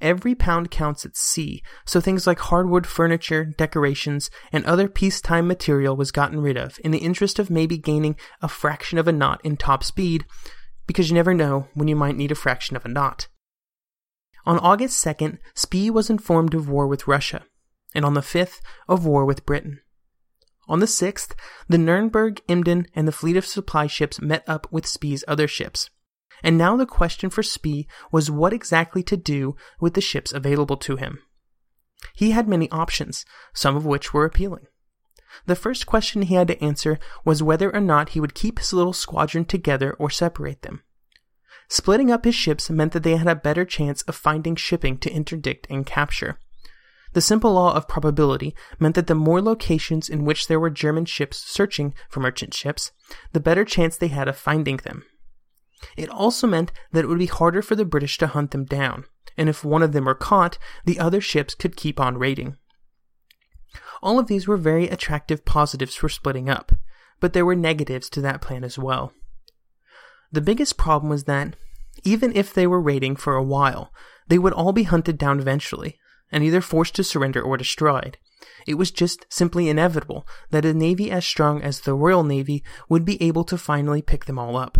Every 0.00 0.34
pound 0.34 0.70
counts 0.70 1.04
at 1.04 1.16
sea, 1.16 1.62
so 1.84 2.00
things 2.00 2.26
like 2.26 2.38
hardwood 2.38 2.86
furniture, 2.86 3.44
decorations, 3.44 4.30
and 4.52 4.64
other 4.64 4.88
peacetime 4.88 5.46
material 5.46 5.96
was 5.96 6.12
gotten 6.12 6.40
rid 6.40 6.56
of 6.56 6.78
in 6.84 6.92
the 6.92 6.98
interest 6.98 7.38
of 7.38 7.50
maybe 7.50 7.78
gaining 7.78 8.16
a 8.40 8.48
fraction 8.48 8.98
of 8.98 9.08
a 9.08 9.12
knot 9.12 9.40
in 9.42 9.56
top 9.56 9.82
speed 9.82 10.24
because 10.86 11.08
you 11.08 11.14
never 11.14 11.34
know 11.34 11.68
when 11.74 11.88
you 11.88 11.96
might 11.96 12.16
need 12.16 12.30
a 12.30 12.36
fraction 12.36 12.76
of 12.76 12.84
a 12.84 12.88
knot. 12.88 13.28
On 14.44 14.58
August 14.58 15.04
2nd, 15.04 15.38
Spee 15.54 15.90
was 15.90 16.10
informed 16.10 16.54
of 16.54 16.68
war 16.68 16.86
with 16.86 17.06
Russia, 17.06 17.44
and 17.94 18.04
on 18.04 18.14
the 18.14 18.20
5th, 18.20 18.60
of 18.88 19.06
war 19.06 19.24
with 19.24 19.46
Britain. 19.46 19.80
On 20.68 20.78
the 20.78 20.86
6th, 20.86 21.34
the 21.68 21.76
Nurnberg, 21.76 22.40
Emden, 22.48 22.86
and 22.94 23.06
the 23.08 23.12
fleet 23.12 23.36
of 23.36 23.44
supply 23.44 23.86
ships 23.86 24.20
met 24.20 24.44
up 24.46 24.66
with 24.70 24.86
Spee's 24.86 25.24
other 25.26 25.48
ships. 25.48 25.90
And 26.42 26.58
now 26.58 26.76
the 26.76 26.86
question 26.86 27.30
for 27.30 27.42
Spee 27.42 27.86
was 28.10 28.30
what 28.30 28.52
exactly 28.52 29.02
to 29.04 29.16
do 29.16 29.56
with 29.80 29.94
the 29.94 30.00
ships 30.00 30.32
available 30.32 30.76
to 30.78 30.96
him. 30.96 31.18
He 32.14 32.32
had 32.32 32.48
many 32.48 32.70
options, 32.70 33.24
some 33.54 33.76
of 33.76 33.86
which 33.86 34.12
were 34.12 34.24
appealing. 34.24 34.66
The 35.46 35.56
first 35.56 35.86
question 35.86 36.22
he 36.22 36.34
had 36.34 36.48
to 36.48 36.62
answer 36.62 36.98
was 37.24 37.42
whether 37.42 37.74
or 37.74 37.80
not 37.80 38.10
he 38.10 38.20
would 38.20 38.34
keep 38.34 38.58
his 38.58 38.72
little 38.72 38.92
squadron 38.92 39.44
together 39.44 39.94
or 39.94 40.10
separate 40.10 40.62
them. 40.62 40.82
Splitting 41.68 42.10
up 42.10 42.24
his 42.24 42.34
ships 42.34 42.68
meant 42.68 42.92
that 42.92 43.02
they 43.02 43.16
had 43.16 43.28
a 43.28 43.34
better 43.34 43.64
chance 43.64 44.02
of 44.02 44.14
finding 44.14 44.56
shipping 44.56 44.98
to 44.98 45.10
interdict 45.10 45.66
and 45.70 45.86
capture. 45.86 46.38
The 47.12 47.20
simple 47.20 47.52
law 47.52 47.74
of 47.74 47.88
probability 47.88 48.54
meant 48.78 48.94
that 48.94 49.06
the 49.06 49.14
more 49.14 49.42
locations 49.42 50.08
in 50.08 50.24
which 50.24 50.46
there 50.46 50.60
were 50.60 50.70
German 50.70 51.04
ships 51.04 51.38
searching 51.38 51.94
for 52.08 52.20
merchant 52.20 52.54
ships, 52.54 52.92
the 53.32 53.40
better 53.40 53.64
chance 53.64 53.96
they 53.96 54.08
had 54.08 54.28
of 54.28 54.36
finding 54.36 54.78
them. 54.78 55.04
It 55.96 56.08
also 56.08 56.46
meant 56.46 56.72
that 56.92 57.04
it 57.04 57.08
would 57.08 57.18
be 57.18 57.26
harder 57.26 57.60
for 57.60 57.74
the 57.74 57.84
British 57.84 58.16
to 58.18 58.28
hunt 58.28 58.52
them 58.52 58.64
down, 58.64 59.04
and 59.36 59.48
if 59.48 59.64
one 59.64 59.82
of 59.82 59.92
them 59.92 60.04
were 60.04 60.14
caught, 60.14 60.58
the 60.84 60.98
other 60.98 61.20
ships 61.20 61.54
could 61.54 61.76
keep 61.76 62.00
on 62.00 62.18
raiding. 62.18 62.56
All 64.02 64.18
of 64.18 64.26
these 64.26 64.48
were 64.48 64.56
very 64.56 64.88
attractive 64.88 65.44
positives 65.44 65.94
for 65.94 66.08
splitting 66.08 66.48
up, 66.48 66.72
but 67.20 67.32
there 67.32 67.46
were 67.46 67.56
negatives 67.56 68.08
to 68.10 68.20
that 68.22 68.40
plan 68.40 68.64
as 68.64 68.78
well. 68.78 69.12
The 70.30 70.40
biggest 70.40 70.76
problem 70.76 71.10
was 71.10 71.24
that, 71.24 71.56
even 72.04 72.34
if 72.34 72.54
they 72.54 72.66
were 72.66 72.80
raiding 72.80 73.16
for 73.16 73.34
a 73.34 73.42
while, 73.42 73.92
they 74.28 74.38
would 74.38 74.52
all 74.52 74.72
be 74.72 74.84
hunted 74.84 75.18
down 75.18 75.38
eventually, 75.38 75.98
and 76.32 76.42
either 76.42 76.60
forced 76.60 76.94
to 76.96 77.04
surrender 77.04 77.40
or 77.40 77.56
destroyed. 77.56 78.18
It 78.66 78.74
was 78.74 78.90
just 78.90 79.26
simply 79.28 79.68
inevitable 79.68 80.26
that 80.50 80.64
a 80.64 80.74
navy 80.74 81.10
as 81.10 81.24
strong 81.24 81.62
as 81.62 81.80
the 81.80 81.94
Royal 81.94 82.24
Navy 82.24 82.64
would 82.88 83.04
be 83.04 83.22
able 83.22 83.44
to 83.44 83.58
finally 83.58 84.02
pick 84.02 84.24
them 84.24 84.38
all 84.38 84.56
up. 84.56 84.78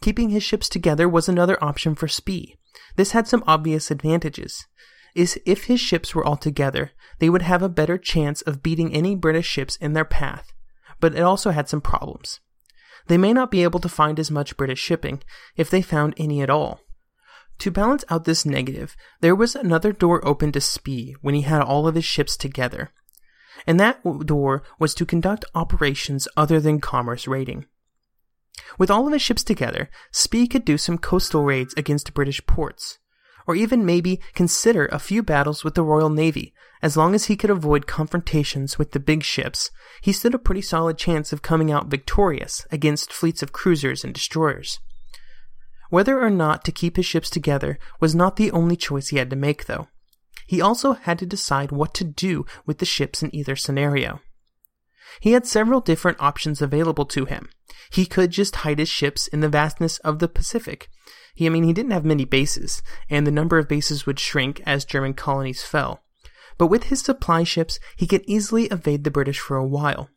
Keeping 0.00 0.30
his 0.30 0.42
ships 0.42 0.68
together 0.68 1.08
was 1.08 1.28
another 1.28 1.62
option 1.62 1.94
for 1.94 2.08
Spee. 2.08 2.56
This 2.96 3.12
had 3.12 3.26
some 3.26 3.44
obvious 3.46 3.90
advantages. 3.90 4.66
Is 5.14 5.38
if 5.44 5.64
his 5.64 5.78
ships 5.78 6.14
were 6.14 6.24
all 6.24 6.38
together, 6.38 6.92
they 7.18 7.28
would 7.28 7.42
have 7.42 7.62
a 7.62 7.68
better 7.68 7.98
chance 7.98 8.40
of 8.42 8.62
beating 8.62 8.94
any 8.94 9.14
British 9.14 9.46
ships 9.46 9.76
in 9.76 9.92
their 9.92 10.06
path, 10.06 10.52
but 11.00 11.14
it 11.14 11.20
also 11.20 11.50
had 11.50 11.68
some 11.68 11.82
problems. 11.82 12.40
They 13.08 13.18
may 13.18 13.32
not 13.32 13.50
be 13.50 13.62
able 13.62 13.80
to 13.80 13.88
find 13.88 14.18
as 14.18 14.30
much 14.30 14.56
British 14.56 14.78
shipping, 14.78 15.22
if 15.56 15.68
they 15.68 15.82
found 15.82 16.14
any 16.16 16.40
at 16.40 16.48
all. 16.48 16.80
To 17.62 17.70
balance 17.70 18.04
out 18.08 18.24
this 18.24 18.44
negative, 18.44 18.96
there 19.20 19.36
was 19.36 19.54
another 19.54 19.92
door 19.92 20.20
open 20.26 20.50
to 20.50 20.60
Spee 20.60 21.14
when 21.20 21.36
he 21.36 21.42
had 21.42 21.62
all 21.62 21.86
of 21.86 21.94
his 21.94 22.04
ships 22.04 22.36
together. 22.36 22.90
And 23.68 23.78
that 23.78 24.02
door 24.26 24.64
was 24.80 24.94
to 24.94 25.06
conduct 25.06 25.44
operations 25.54 26.26
other 26.36 26.58
than 26.58 26.80
commerce 26.80 27.28
raiding. 27.28 27.66
With 28.78 28.90
all 28.90 29.06
of 29.06 29.12
his 29.12 29.22
ships 29.22 29.44
together, 29.44 29.88
Spee 30.10 30.48
could 30.48 30.64
do 30.64 30.76
some 30.76 30.98
coastal 30.98 31.44
raids 31.44 31.72
against 31.76 32.14
British 32.14 32.44
ports, 32.46 32.98
or 33.46 33.54
even 33.54 33.86
maybe 33.86 34.18
consider 34.34 34.86
a 34.86 34.98
few 34.98 35.22
battles 35.22 35.62
with 35.62 35.76
the 35.76 35.84
Royal 35.84 36.10
Navy. 36.10 36.52
As 36.82 36.96
long 36.96 37.14
as 37.14 37.26
he 37.26 37.36
could 37.36 37.48
avoid 37.48 37.86
confrontations 37.86 38.76
with 38.76 38.90
the 38.90 38.98
big 38.98 39.22
ships, 39.22 39.70
he 40.00 40.12
stood 40.12 40.34
a 40.34 40.38
pretty 40.40 40.62
solid 40.62 40.98
chance 40.98 41.32
of 41.32 41.42
coming 41.42 41.70
out 41.70 41.86
victorious 41.86 42.66
against 42.72 43.12
fleets 43.12 43.40
of 43.40 43.52
cruisers 43.52 44.02
and 44.02 44.12
destroyers. 44.12 44.80
Whether 45.92 46.24
or 46.24 46.30
not 46.30 46.64
to 46.64 46.72
keep 46.72 46.96
his 46.96 47.04
ships 47.04 47.28
together 47.28 47.78
was 48.00 48.14
not 48.14 48.36
the 48.36 48.50
only 48.52 48.76
choice 48.76 49.08
he 49.08 49.18
had 49.18 49.28
to 49.28 49.36
make, 49.36 49.66
though. 49.66 49.88
He 50.46 50.58
also 50.58 50.94
had 50.94 51.18
to 51.18 51.26
decide 51.26 51.70
what 51.70 51.92
to 51.92 52.02
do 52.02 52.46
with 52.64 52.78
the 52.78 52.86
ships 52.86 53.22
in 53.22 53.34
either 53.34 53.56
scenario. 53.56 54.22
He 55.20 55.32
had 55.32 55.46
several 55.46 55.82
different 55.82 56.18
options 56.18 56.62
available 56.62 57.04
to 57.04 57.26
him. 57.26 57.50
He 57.90 58.06
could 58.06 58.30
just 58.30 58.56
hide 58.64 58.78
his 58.78 58.88
ships 58.88 59.26
in 59.26 59.40
the 59.40 59.50
vastness 59.50 59.98
of 59.98 60.18
the 60.18 60.28
Pacific. 60.28 60.88
He, 61.34 61.44
I 61.44 61.50
mean, 61.50 61.64
he 61.64 61.74
didn't 61.74 61.92
have 61.92 62.06
many 62.06 62.24
bases, 62.24 62.82
and 63.10 63.26
the 63.26 63.30
number 63.30 63.58
of 63.58 63.68
bases 63.68 64.06
would 64.06 64.18
shrink 64.18 64.62
as 64.64 64.86
German 64.86 65.12
colonies 65.12 65.62
fell. 65.62 66.02
But 66.56 66.68
with 66.68 66.84
his 66.84 67.02
supply 67.02 67.44
ships, 67.44 67.78
he 67.96 68.06
could 68.06 68.24
easily 68.26 68.64
evade 68.68 69.04
the 69.04 69.10
British 69.10 69.40
for 69.40 69.58
a 69.58 69.66
while. 69.66 70.08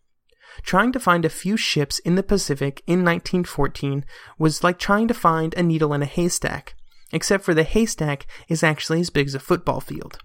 Trying 0.63 0.91
to 0.93 0.99
find 0.99 1.25
a 1.25 1.29
few 1.29 1.57
ships 1.57 1.99
in 1.99 2.15
the 2.15 2.23
Pacific 2.23 2.81
in 2.87 3.03
1914 3.03 4.05
was 4.37 4.63
like 4.63 4.79
trying 4.79 5.07
to 5.07 5.13
find 5.13 5.53
a 5.53 5.63
needle 5.63 5.93
in 5.93 6.01
a 6.01 6.05
haystack, 6.05 6.75
except 7.11 7.43
for 7.43 7.53
the 7.53 7.63
haystack 7.63 8.25
is 8.47 8.63
actually 8.63 9.01
as 9.01 9.09
big 9.09 9.27
as 9.27 9.35
a 9.35 9.39
football 9.39 9.79
field. 9.79 10.19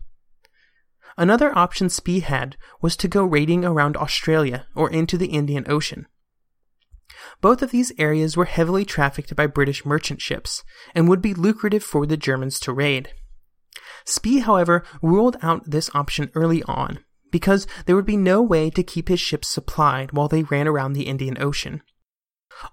Another 1.17 1.57
option 1.57 1.89
Spee 1.89 2.21
had 2.21 2.57
was 2.81 2.97
to 2.97 3.09
go 3.09 3.25
raiding 3.25 3.65
around 3.65 3.97
Australia 3.97 4.67
or 4.75 4.91
into 4.91 5.19
the 5.19 5.29
Indian 5.29 5.67
Ocean. 5.69 6.07
Both 7.41 7.63
of 7.63 7.71
these 7.71 7.93
areas 7.99 8.37
were 8.37 8.45
heavily 8.47 8.85
trafficked 8.85 9.35
by 9.37 9.47
British 9.47 9.85
merchant 9.85 10.21
ships 10.21 10.65
and 10.95 11.09
would 11.09 11.21
be 11.21 11.35
lucrative 11.35 11.83
for 11.83 12.07
the 12.07 12.17
Germans 12.17 12.59
to 12.61 12.73
raid. 12.73 13.13
Spee, 14.05 14.39
however, 14.39 14.85
ruled 15.03 15.37
out 15.43 15.71
this 15.71 15.91
option 15.95 16.31
early 16.35 16.63
on 16.65 17.05
because 17.31 17.67
there 17.87 17.97
would 17.97 18.07
be 18.07 18.17
no 18.17 18.43
way 18.43 18.71
to 18.71 18.83
keep 18.83 19.09
his 19.09 19.21
ships 19.21 19.49
supplied 19.49 20.13
while 20.13 20.29
they 20.29 20.43
ran 20.43 20.69
around 20.69 20.93
the 20.93 21.07
Indian 21.07 21.41
Ocean. 21.41 21.83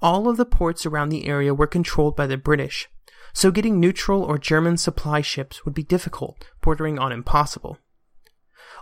All 0.02 0.28
of 0.28 0.38
the 0.38 0.46
ports 0.46 0.86
around 0.86 1.10
the 1.10 1.28
area 1.28 1.54
were 1.54 1.68
controlled 1.68 2.16
by 2.16 2.28
the 2.28 2.38
British, 2.38 2.90
so 3.34 3.52
getting 3.52 3.80
neutral 3.80 4.24
or 4.24 4.38
German 4.38 4.78
supply 4.78 5.22
ships 5.22 5.64
would 5.64 5.74
be 5.74 5.84
difficult, 5.84 6.50
bordering 6.62 7.00
on 7.00 7.12
impossible. 7.12 7.78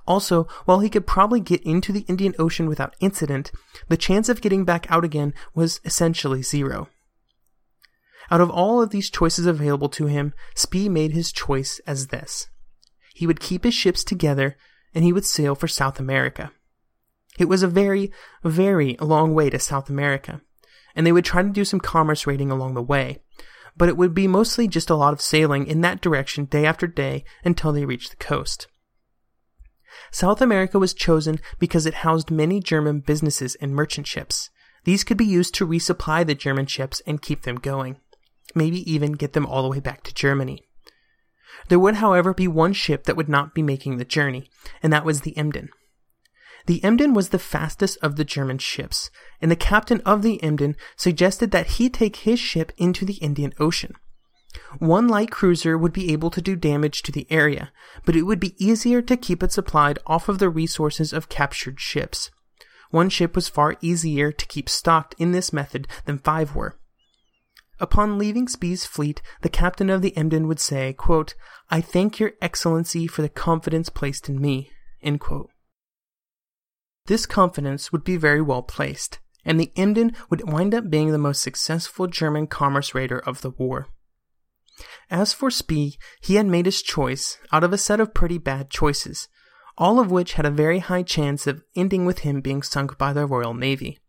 Also, 0.07 0.47
while 0.65 0.79
he 0.79 0.89
could 0.89 1.07
probably 1.07 1.39
get 1.39 1.61
into 1.63 1.91
the 1.91 2.05
Indian 2.07 2.33
Ocean 2.37 2.67
without 2.67 2.95
incident, 2.99 3.51
the 3.87 3.97
chance 3.97 4.29
of 4.29 4.41
getting 4.41 4.63
back 4.63 4.89
out 4.91 5.03
again 5.03 5.33
was 5.53 5.79
essentially 5.83 6.43
zero. 6.43 6.89
Out 8.31 8.41
of 8.41 8.49
all 8.49 8.81
of 8.81 8.89
these 8.89 9.09
choices 9.09 9.45
available 9.45 9.89
to 9.89 10.07
him, 10.07 10.33
Spee 10.55 10.89
made 10.89 11.11
his 11.11 11.31
choice 11.31 11.79
as 11.85 12.07
this. 12.07 12.47
He 13.13 13.27
would 13.27 13.39
keep 13.39 13.63
his 13.63 13.73
ships 13.73 14.03
together 14.03 14.57
and 14.95 15.03
he 15.03 15.13
would 15.13 15.25
sail 15.25 15.53
for 15.53 15.67
South 15.67 15.99
America. 15.99 16.51
It 17.37 17.49
was 17.49 17.61
a 17.61 17.67
very, 17.67 18.11
very 18.43 18.95
long 18.99 19.33
way 19.33 19.49
to 19.49 19.59
South 19.59 19.89
America, 19.89 20.41
and 20.95 21.05
they 21.05 21.11
would 21.11 21.25
try 21.25 21.43
to 21.43 21.49
do 21.49 21.65
some 21.65 21.81
commerce 21.81 22.25
raiding 22.25 22.49
along 22.49 22.73
the 22.73 22.81
way, 22.81 23.19
but 23.75 23.89
it 23.89 23.97
would 23.97 24.13
be 24.13 24.27
mostly 24.27 24.67
just 24.67 24.89
a 24.89 24.95
lot 24.95 25.13
of 25.13 25.21
sailing 25.21 25.67
in 25.67 25.81
that 25.81 26.01
direction 26.01 26.45
day 26.45 26.65
after 26.65 26.87
day 26.87 27.25
until 27.43 27.73
they 27.73 27.85
reached 27.85 28.11
the 28.11 28.15
coast. 28.25 28.67
South 30.11 30.41
America 30.41 30.79
was 30.79 30.93
chosen 30.93 31.39
because 31.59 31.85
it 31.85 31.95
housed 31.95 32.31
many 32.31 32.61
German 32.61 33.01
businesses 33.01 33.55
and 33.55 33.75
merchant 33.75 34.07
ships. 34.07 34.49
These 34.85 35.03
could 35.03 35.17
be 35.17 35.25
used 35.25 35.53
to 35.55 35.67
resupply 35.67 36.25
the 36.25 36.35
German 36.35 36.67
ships 36.67 37.01
and 37.05 37.21
keep 37.21 37.41
them 37.41 37.55
going, 37.57 37.97
maybe 38.53 38.89
even 38.89 39.13
get 39.13 39.33
them 39.33 39.45
all 39.45 39.63
the 39.63 39.69
way 39.69 39.79
back 39.79 40.03
to 40.03 40.13
Germany. 40.13 40.63
There 41.69 41.79
would, 41.79 41.95
however, 41.95 42.33
be 42.33 42.47
one 42.47 42.73
ship 42.73 43.05
that 43.05 43.15
would 43.15 43.29
not 43.29 43.53
be 43.53 43.63
making 43.63 43.97
the 43.97 44.05
journey, 44.05 44.49
and 44.83 44.91
that 44.93 45.05
was 45.05 45.21
the 45.21 45.37
Emden. 45.37 45.69
The 46.65 46.83
Emden 46.83 47.13
was 47.13 47.29
the 47.29 47.39
fastest 47.39 47.97
of 48.01 48.15
the 48.15 48.25
German 48.25 48.57
ships, 48.57 49.11
and 49.41 49.51
the 49.51 49.55
captain 49.55 50.01
of 50.01 50.21
the 50.21 50.41
Emden 50.41 50.75
suggested 50.95 51.51
that 51.51 51.71
he 51.71 51.89
take 51.89 52.17
his 52.17 52.39
ship 52.39 52.71
into 52.77 53.05
the 53.05 53.15
Indian 53.15 53.53
Ocean. 53.59 53.93
One 54.79 55.07
light 55.07 55.31
cruiser 55.31 55.77
would 55.77 55.93
be 55.93 56.11
able 56.11 56.31
to 56.31 56.41
do 56.41 56.55
damage 56.55 57.01
to 57.03 57.11
the 57.11 57.27
area, 57.29 57.71
but 58.05 58.15
it 58.15 58.23
would 58.23 58.39
be 58.39 58.55
easier 58.63 59.01
to 59.01 59.17
keep 59.17 59.43
it 59.43 59.51
supplied 59.51 59.99
off 60.07 60.29
of 60.29 60.39
the 60.39 60.49
resources 60.49 61.13
of 61.13 61.29
captured 61.29 61.79
ships. 61.79 62.31
One 62.89 63.09
ship 63.09 63.35
was 63.35 63.49
far 63.49 63.75
easier 63.81 64.31
to 64.31 64.45
keep 64.45 64.69
stocked 64.69 65.15
in 65.17 65.33
this 65.33 65.51
method 65.51 65.87
than 66.05 66.19
five 66.19 66.55
were. 66.55 66.77
Upon 67.79 68.17
leaving 68.17 68.47
Spee's 68.47 68.85
fleet, 68.85 69.21
the 69.41 69.49
captain 69.49 69.89
of 69.89 70.01
the 70.01 70.15
Emden 70.15 70.47
would 70.47 70.59
say, 70.59 70.93
quote, 70.93 71.35
I 71.69 71.81
thank 71.81 72.19
your 72.19 72.33
excellency 72.41 73.07
for 73.07 73.21
the 73.21 73.29
confidence 73.29 73.89
placed 73.89 74.29
in 74.29 74.39
me. 74.39 74.71
This 77.07 77.25
confidence 77.25 77.91
would 77.91 78.03
be 78.03 78.17
very 78.17 78.41
well 78.41 78.63
placed, 78.63 79.19
and 79.43 79.59
the 79.59 79.71
Emden 79.75 80.15
would 80.29 80.51
wind 80.51 80.73
up 80.73 80.89
being 80.89 81.11
the 81.11 81.17
most 81.17 81.41
successful 81.41 82.07
German 82.07 82.47
commerce 82.47 82.95
raider 82.95 83.19
of 83.19 83.41
the 83.41 83.51
war. 83.51 83.87
As 85.09 85.33
for 85.33 85.51
Spee, 85.51 85.97
he 86.21 86.35
had 86.35 86.47
made 86.47 86.65
his 86.65 86.81
choice 86.81 87.37
out 87.51 87.63
of 87.63 87.71
a 87.71 87.77
set 87.77 87.99
of 87.99 88.13
pretty 88.13 88.37
bad 88.37 88.69
choices, 88.69 89.27
all 89.77 89.99
of 89.99 90.11
which 90.11 90.33
had 90.33 90.45
a 90.45 90.51
very 90.51 90.79
high 90.79 91.03
chance 91.03 91.45
of 91.45 91.63
ending 91.75 92.05
with 92.05 92.19
him 92.19 92.41
being 92.41 92.63
sunk 92.63 92.97
by 92.97 93.13
the 93.13 93.25
Royal 93.25 93.53
Navy. 93.53 93.99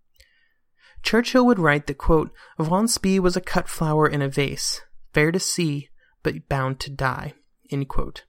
Churchill 1.07 1.47
would 1.47 1.61
write 1.61 1.87
that, 1.87 1.99
quote, 1.99 2.33
Von 2.59 2.89
Spee 2.89 3.21
was 3.21 3.37
a 3.37 3.41
cut 3.41 3.69
flower 3.69 4.09
in 4.09 4.23
a 4.23 4.29
vase, 4.29 4.81
fair 5.15 5.31
to 5.31 5.39
see, 5.39 5.89
but 6.25 6.49
bound 6.49 6.81
to 6.81 6.91
die, 6.91 7.35
end 7.71 7.89
quote. 7.89 8.25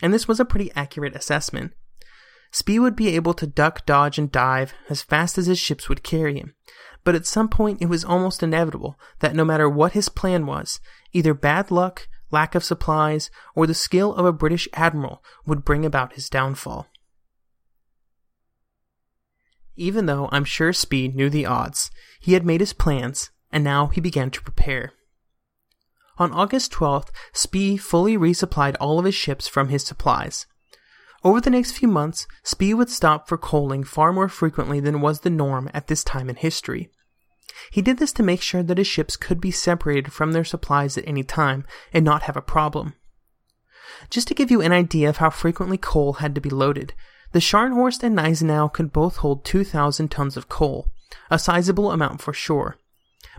And 0.00 0.14
this 0.14 0.26
was 0.26 0.40
a 0.40 0.46
pretty 0.46 0.72
accurate 0.74 1.14
assessment. 1.14 1.74
Spee 2.50 2.78
would 2.78 2.96
be 2.96 3.08
able 3.08 3.34
to 3.34 3.46
duck, 3.46 3.84
dodge, 3.84 4.16
and 4.16 4.32
dive 4.32 4.72
as 4.88 5.02
fast 5.02 5.36
as 5.36 5.44
his 5.44 5.58
ships 5.58 5.90
would 5.90 6.02
carry 6.02 6.38
him, 6.38 6.54
but 7.04 7.14
at 7.14 7.26
some 7.26 7.50
point 7.50 7.82
it 7.82 7.90
was 7.90 8.02
almost 8.02 8.42
inevitable 8.42 8.98
that 9.20 9.36
no 9.36 9.44
matter 9.44 9.68
what 9.68 9.92
his 9.92 10.08
plan 10.08 10.46
was, 10.46 10.80
either 11.12 11.34
bad 11.34 11.70
luck, 11.70 12.08
lack 12.30 12.54
of 12.54 12.64
supplies, 12.64 13.28
or 13.54 13.66
the 13.66 13.74
skill 13.74 14.14
of 14.14 14.24
a 14.24 14.32
British 14.32 14.66
admiral 14.72 15.22
would 15.44 15.66
bring 15.66 15.84
about 15.84 16.14
his 16.14 16.30
downfall 16.30 16.86
even 19.76 20.06
though 20.06 20.28
I'm 20.32 20.44
sure 20.44 20.72
Spee 20.72 21.08
knew 21.08 21.30
the 21.30 21.46
odds. 21.46 21.90
He 22.20 22.32
had 22.32 22.44
made 22.44 22.60
his 22.60 22.72
plans, 22.72 23.30
and 23.50 23.62
now 23.62 23.86
he 23.86 24.00
began 24.00 24.30
to 24.30 24.42
prepare. 24.42 24.92
On 26.18 26.32
August 26.32 26.72
12th, 26.72 27.10
Spee 27.32 27.76
fully 27.76 28.16
resupplied 28.16 28.76
all 28.80 28.98
of 28.98 29.04
his 29.04 29.14
ships 29.14 29.46
from 29.46 29.68
his 29.68 29.84
supplies. 29.84 30.46
Over 31.22 31.40
the 31.40 31.50
next 31.50 31.72
few 31.72 31.88
months, 31.88 32.26
Spee 32.42 32.72
would 32.72 32.88
stop 32.88 33.28
for 33.28 33.36
coaling 33.36 33.84
far 33.84 34.12
more 34.12 34.28
frequently 34.28 34.80
than 34.80 35.00
was 35.00 35.20
the 35.20 35.30
norm 35.30 35.70
at 35.74 35.88
this 35.88 36.04
time 36.04 36.30
in 36.30 36.36
history. 36.36 36.90
He 37.70 37.82
did 37.82 37.98
this 37.98 38.12
to 38.12 38.22
make 38.22 38.42
sure 38.42 38.62
that 38.62 38.78
his 38.78 38.86
ships 38.86 39.16
could 39.16 39.40
be 39.40 39.50
separated 39.50 40.12
from 40.12 40.32
their 40.32 40.44
supplies 40.44 40.96
at 40.96 41.06
any 41.06 41.22
time 41.22 41.64
and 41.92 42.04
not 42.04 42.22
have 42.22 42.36
a 42.36 42.42
problem. 42.42 42.94
Just 44.10 44.28
to 44.28 44.34
give 44.34 44.50
you 44.50 44.60
an 44.60 44.72
idea 44.72 45.08
of 45.08 45.18
how 45.18 45.30
frequently 45.30 45.78
coal 45.78 46.14
had 46.14 46.34
to 46.34 46.40
be 46.40 46.50
loaded, 46.50 46.94
the 47.32 47.38
Scharnhorst 47.38 48.02
and 48.02 48.16
Gneisenau 48.16 48.72
could 48.72 48.92
both 48.92 49.16
hold 49.16 49.44
2,000 49.44 50.10
tons 50.10 50.36
of 50.36 50.48
coal, 50.48 50.88
a 51.30 51.38
sizable 51.38 51.90
amount 51.90 52.20
for 52.20 52.32
sure, 52.32 52.78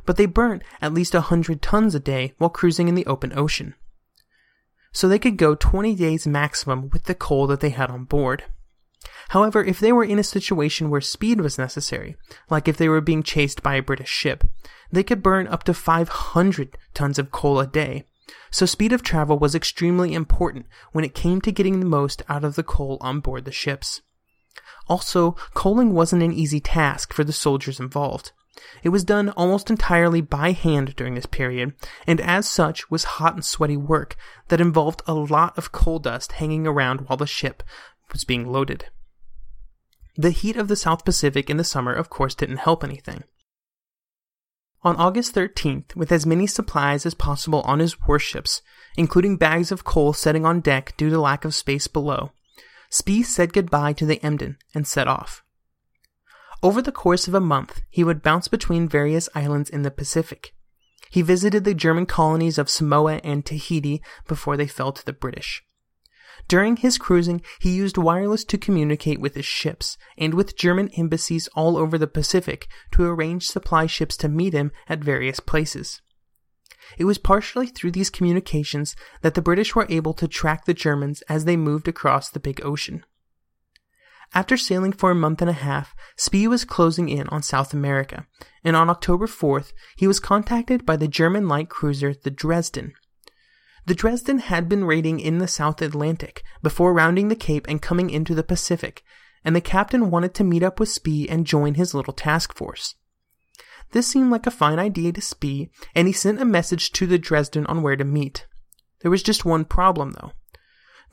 but 0.06 0.18
they 0.18 0.26
burnt 0.26 0.64
at 0.82 0.94
least 0.94 1.14
a 1.14 1.20
100 1.20 1.62
tons 1.62 1.96
a 1.96 2.00
day 2.00 2.34
while 2.38 2.50
cruising 2.50 2.88
in 2.88 2.96
the 2.96 3.06
open 3.06 3.38
ocean. 3.38 3.76
So 4.92 5.08
they 5.08 5.20
could 5.20 5.38
go 5.38 5.56
20 5.56 5.96
days 5.96 6.26
maximum 6.26 6.90
with 6.90 7.04
the 7.04 7.16
coal 7.16 7.48
that 7.48 7.60
they 7.60 7.70
had 7.70 7.92
on 7.92 8.06
board. 8.06 8.46
However, 9.30 9.64
if 9.64 9.80
they 9.80 9.92
were 9.92 10.04
in 10.04 10.20
a 10.20 10.24
situation 10.24 10.90
where 10.90 11.02
speed 11.02 11.42
was 11.42 11.58
necessary, 11.58 12.16
like 12.50 12.68
if 12.68 12.78
they 12.78 12.90
were 12.90 13.02
being 13.02 13.24
chased 13.24 13.62
by 13.62 13.76
a 13.76 13.82
British 13.82 14.10
ship, 14.10 14.44
they 14.92 15.04
could 15.04 15.22
burn 15.22 15.48
up 15.48 15.64
to 15.66 15.74
500 15.74 16.78
tons 16.94 17.20
of 17.20 17.32
coal 17.32 17.60
a 17.60 17.68
day. 17.68 18.06
So 18.52 18.66
speed 18.66 18.94
of 18.94 19.04
travel 19.04 19.38
was 19.38 19.56
extremely 19.56 20.14
important 20.14 20.66
when 20.92 21.06
it 21.06 21.16
came 21.16 21.42
to 21.42 21.52
getting 21.52 21.80
the 21.80 21.86
most 21.86 22.24
out 22.28 22.44
of 22.44 22.56
the 22.56 22.64
coal 22.64 22.98
on 23.02 23.20
board 23.20 23.46
the 23.46 23.52
ships. 23.52 24.02
Also, 24.88 25.32
coaling 25.54 25.94
wasn't 25.94 26.24
an 26.24 26.34
easy 26.34 26.60
task 26.60 27.14
for 27.14 27.24
the 27.24 27.34
soldiers 27.34 27.80
involved. 27.80 28.32
It 28.84 28.90
was 28.90 29.04
done 29.04 29.30
almost 29.30 29.70
entirely 29.70 30.22
by 30.22 30.52
hand 30.52 30.96
during 30.96 31.16
this 31.16 31.26
period, 31.26 31.74
and 32.08 32.20
as 32.20 32.50
such 32.50 32.90
was 32.90 33.04
hot 33.04 33.36
and 33.36 33.46
sweaty 33.46 33.78
work 33.78 34.16
that 34.48 34.62
involved 34.62 35.04
a 35.06 35.14
lot 35.14 35.58
of 35.58 35.72
coal 35.72 36.00
dust 36.00 36.34
hanging 36.34 36.66
around 36.66 37.02
while 37.02 37.18
the 37.18 37.28
ship 37.28 37.64
was 38.12 38.24
being 38.24 38.52
loaded. 38.52 38.86
The 40.16 40.32
heat 40.32 40.58
of 40.58 40.68
the 40.68 40.76
South 40.76 41.06
Pacific 41.06 41.50
in 41.50 41.58
the 41.58 41.64
summer, 41.64 41.94
of 41.94 42.10
course, 42.10 42.34
didn't 42.34 42.58
help 42.58 42.84
anything. 42.84 43.24
On 44.88 44.96
August 44.96 45.36
13th, 45.36 45.98
with 45.98 46.14
as 46.14 46.26
many 46.26 46.48
supplies 46.48 47.06
as 47.06 47.14
possible 47.14 47.60
on 47.64 47.80
his 47.80 48.00
warships, 48.08 48.62
including 48.96 49.36
bags 49.36 49.70
of 49.70 49.84
coal 49.84 50.14
setting 50.14 50.46
on 50.46 50.62
deck 50.62 50.96
due 50.96 51.10
to 51.10 51.20
lack 51.20 51.44
of 51.44 51.54
space 51.54 51.88
below, 51.88 52.32
Spee 52.90 53.22
said 53.22 53.52
goodbye 53.52 53.92
to 53.92 54.06
the 54.06 54.24
Emden 54.24 54.58
and 54.74 54.88
set 54.88 55.10
off. 55.10 55.44
Over 56.64 56.82
the 56.82 56.94
course 56.94 57.28
of 57.28 57.34
a 57.34 57.42
month, 57.42 57.82
he 57.90 58.06
would 58.06 58.24
bounce 58.24 58.48
between 58.48 58.88
various 58.88 59.28
islands 59.36 59.70
in 59.70 59.82
the 59.82 59.92
Pacific. 59.92 60.54
He 61.10 61.22
visited 61.22 61.66
the 61.66 61.74
German 61.74 62.06
colonies 62.06 62.58
of 62.58 62.70
Samoa 62.70 63.20
and 63.26 63.46
Tahiti 63.46 64.02
before 64.26 64.56
they 64.56 64.68
fell 64.68 64.94
to 64.94 65.06
the 65.06 65.12
British. 65.12 65.66
During 66.48 66.78
his 66.78 66.98
cruising, 66.98 67.42
he 67.60 67.76
used 67.76 67.98
wireless 67.98 68.44
to 68.46 68.58
communicate 68.58 69.20
with 69.20 69.36
his 69.36 69.46
ships 69.46 69.98
and 70.18 70.34
with 70.34 70.56
German 70.58 70.90
embassies 70.98 71.48
all 71.56 71.78
over 71.78 71.98
the 71.98 72.08
Pacific 72.08 72.68
to 72.92 73.04
arrange 73.04 73.48
supply 73.48 73.86
ships 73.86 74.16
to 74.18 74.30
meet 74.30 74.54
him 74.54 74.72
at 74.88 75.04
various 75.04 75.40
places. 75.40 76.02
It 76.98 77.06
was 77.06 77.18
partially 77.18 77.68
through 77.68 77.92
these 77.92 78.10
communications 78.10 78.96
that 79.22 79.34
the 79.34 79.42
British 79.42 79.76
were 79.76 79.88
able 79.90 80.14
to 80.14 80.28
track 80.28 80.66
the 80.66 80.74
Germans 80.74 81.22
as 81.24 81.46
they 81.46 81.58
moved 81.58 81.88
across 81.88 82.30
the 82.30 82.40
big 82.40 82.64
ocean. 82.64 83.04
After 84.34 84.58
sailing 84.58 84.92
for 84.92 85.12
a 85.12 85.16
month 85.16 85.42
and 85.42 85.50
a 85.50 85.54
half, 85.54 85.96
Spee 86.18 86.48
was 86.48 86.66
closing 86.66 87.10
in 87.10 87.28
on 87.30 87.42
South 87.42 87.74
America, 87.74 88.28
and 88.64 88.76
on 88.76 88.90
October 88.90 89.26
4th, 89.26 89.72
he 89.96 90.08
was 90.08 90.20
contacted 90.20 90.86
by 90.86 90.98
the 90.98 91.08
German 91.08 91.48
light 91.48 91.70
cruiser 91.70 92.14
the 92.14 92.32
Dresden. 92.32 92.94
The 93.88 93.96
Dresden 93.96 94.40
had 94.40 94.68
been 94.68 94.84
raiding 94.84 95.22
in 95.22 95.38
the 95.38 95.48
South 95.48 95.82
Atlantic 95.82 96.44
before 96.62 96.94
rounding 96.94 97.30
the 97.30 97.38
Cape 97.38 97.66
and 97.70 97.82
coming 97.82 98.10
into 98.10 98.36
the 98.36 98.44
Pacific, 98.44 99.02
and 99.46 99.56
the 99.56 99.62
captain 99.62 100.12
wanted 100.12 100.34
to 100.34 100.44
meet 100.44 100.62
up 100.62 100.78
with 100.78 100.90
Spee 100.90 101.30
and 101.30 101.48
join 101.48 101.76
his 101.76 101.94
little 101.94 102.12
task 102.12 102.54
force. 102.54 102.96
This 103.92 104.06
seemed 104.06 104.30
like 104.30 104.46
a 104.46 104.52
fine 104.52 104.78
idea 104.78 105.14
to 105.14 105.22
Spee, 105.22 105.70
and 105.96 106.06
he 106.06 106.12
sent 106.12 106.42
a 106.42 106.46
message 106.46 106.92
to 106.92 107.08
the 107.08 107.18
Dresden 107.18 107.66
on 107.68 107.82
where 107.82 107.96
to 107.96 108.04
meet. 108.04 108.46
There 109.00 109.12
was 109.12 109.24
just 109.24 109.46
one 109.46 109.64
problem, 109.64 110.12
though. 110.20 110.34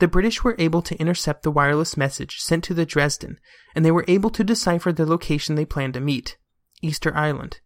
The 0.00 0.09
British 0.09 0.43
were 0.43 0.57
able 0.59 0.83
to 0.83 0.99
intercept 0.99 1.45
the 1.45 1.52
wireless 1.52 1.97
message 1.97 2.40
sent 2.40 2.64
to 2.64 2.75
the 2.75 2.85
Dresden, 2.85 3.38
and 3.76 3.85
they 3.85 3.93
were 3.93 4.04
able 4.09 4.31
to 4.31 4.43
decipher 4.43 4.90
the 4.90 5.07
location 5.07 5.54
they 5.54 5.64
planned 5.64 5.95
to 5.95 6.00
meet, 6.00 6.38
Easter 6.83 7.16
Island, 7.16 7.61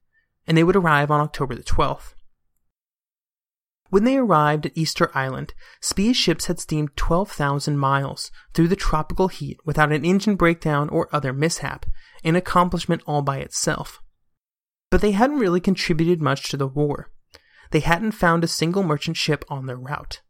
and 0.47 0.55
they 0.55 0.65
would 0.65 0.77
arrive 0.77 1.11
on 1.11 1.23
October 1.23 1.55
the 1.55 1.63
12th. 1.63 2.13
When 3.91 4.05
they 4.05 4.19
arrived 4.19 4.67
at 4.67 4.77
Easter 4.77 5.11
Island, 5.17 5.55
Spee's 5.81 6.17
ships 6.17 6.47
had 6.47 6.61
steamed 6.61 6.97
12,000 6.97 7.79
miles 7.79 8.31
through 8.53 8.69
the 8.69 8.77
tropical 8.77 9.29
heat 9.29 9.59
without 9.65 9.93
an 9.93 10.05
engine 10.05 10.37
breakdown 10.37 10.91
or 10.91 11.09
other 11.11 11.33
mishap, 11.33 11.87
an 12.23 12.37
accomplishment 12.37 13.03
all 13.07 13.23
by 13.23 13.39
itself. 13.39 14.03
But 14.91 15.01
they 15.01 15.13
hadn't 15.13 15.39
really 15.39 15.61
contributed 15.61 16.21
much 16.21 16.51
to 16.51 16.57
the 16.57 16.67
war. 16.67 17.11
They 17.71 17.81
hadn't 17.81 18.13
found 18.13 18.45
a 18.45 18.49
single 18.49 18.83
merchant 18.83 19.17
ship 19.17 19.45
on 19.49 19.67
their 19.67 19.77
route. 19.77 20.21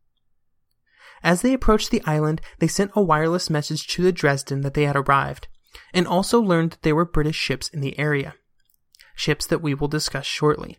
As 1.23 1.43
they 1.43 1.53
approached 1.53 1.91
the 1.91 2.03
island, 2.05 2.41
they 2.61 2.69
sent 2.69 2.92
a 2.94 3.03
wireless 3.03 3.51
message 3.51 3.88
to 3.88 4.03
the 4.03 4.12
Dresden 4.12 4.61
that 4.61 4.75
they 4.75 4.85
had 4.85 4.97
arrived, 4.97 5.49
and 5.92 6.07
also 6.07 6.40
learned 6.40 6.73
that 6.73 6.83
there 6.83 6.94
were 6.94 7.05
British 7.05 7.37
ships 7.37 7.68
in 7.68 7.81
the 7.81 7.99
area. 7.99 8.35
Ships 9.16 9.47
that 9.47 9.62
we 9.62 9.75
will 9.75 9.88
discuss 9.88 10.27
shortly. 10.27 10.79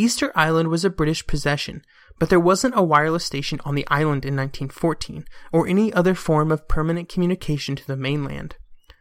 Easter 0.00 0.30
Island 0.36 0.68
was 0.68 0.84
a 0.84 0.90
British 0.90 1.26
possession, 1.26 1.82
but 2.20 2.30
there 2.30 2.38
wasn't 2.38 2.78
a 2.78 2.82
wireless 2.84 3.24
station 3.24 3.60
on 3.64 3.74
the 3.74 3.86
island 3.88 4.24
in 4.24 4.36
1914, 4.36 5.24
or 5.52 5.66
any 5.66 5.92
other 5.92 6.14
form 6.14 6.52
of 6.52 6.68
permanent 6.68 7.08
communication 7.08 7.74
to 7.74 7.84
the 7.84 7.96
mainland. 7.96 8.54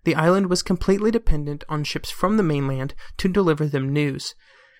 The 0.05 0.15
island 0.15 0.49
was 0.49 0.63
completely 0.63 1.11
dependent 1.11 1.63
on 1.69 1.83
ships 1.83 2.09
from 2.09 2.37
the 2.37 2.43
mainland 2.43 2.95
to 3.17 3.29
deliver 3.29 3.67
them 3.67 3.93
news, 3.93 4.33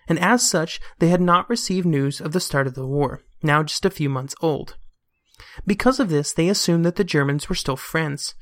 and 0.08 0.18
as 0.18 0.48
such, 0.48 0.80
they 0.98 1.10
had 1.10 1.22
not 1.22 1.48
received 1.52 1.86
news 1.86 2.20
of 2.20 2.32
the 2.32 2.40
start 2.40 2.66
of 2.66 2.74
the 2.74 2.88
war, 2.88 3.22
now 3.44 3.62
just 3.62 3.86
a 3.86 3.92
few 3.92 4.10
months 4.10 4.34
old. 4.42 4.76
Because 5.68 6.00
of 6.00 6.10
this, 6.10 6.34
they 6.34 6.50
assumed 6.50 6.84
that 6.84 6.96
the 6.96 7.04
Germans 7.04 7.48
were 7.48 7.54
still 7.56 7.76
friends. 7.76 8.34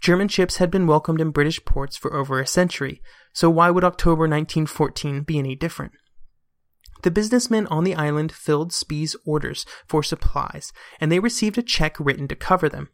German 0.00 0.28
ships 0.28 0.58
had 0.58 0.70
been 0.70 0.86
welcomed 0.86 1.20
in 1.20 1.30
British 1.30 1.64
ports 1.64 1.96
for 1.96 2.12
over 2.12 2.40
a 2.40 2.46
century, 2.46 3.00
so 3.32 3.48
why 3.48 3.70
would 3.70 3.84
October 3.84 4.28
1914 4.28 5.22
be 5.22 5.38
any 5.38 5.54
different? 5.56 5.92
The 7.02 7.10
businessmen 7.10 7.66
on 7.66 7.84
the 7.84 7.94
island 7.94 8.32
filled 8.32 8.72
Spee's 8.72 9.16
orders 9.24 9.66
for 9.86 10.02
supplies, 10.02 10.72
and 11.00 11.10
they 11.10 11.18
received 11.18 11.58
a 11.58 11.62
check 11.62 11.96
written 11.98 12.28
to 12.28 12.36
cover 12.36 12.68
them. 12.68 12.88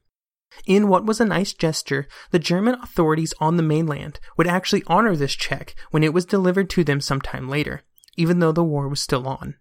In 0.66 0.88
what 0.88 1.04
was 1.04 1.20
a 1.20 1.26
nice 1.26 1.52
gesture, 1.52 2.08
the 2.30 2.38
German 2.38 2.76
authorities 2.82 3.34
on 3.38 3.56
the 3.56 3.62
mainland 3.62 4.18
would 4.36 4.46
actually 4.46 4.82
honor 4.86 5.14
this 5.14 5.34
check 5.34 5.74
when 5.90 6.02
it 6.02 6.14
was 6.14 6.24
delivered 6.24 6.70
to 6.70 6.84
them 6.84 7.00
sometime 7.00 7.48
later, 7.48 7.82
even 8.16 8.38
though 8.38 8.52
the 8.52 8.64
war 8.64 8.88
was 8.88 9.00
still 9.00 9.28
on. 9.28 9.56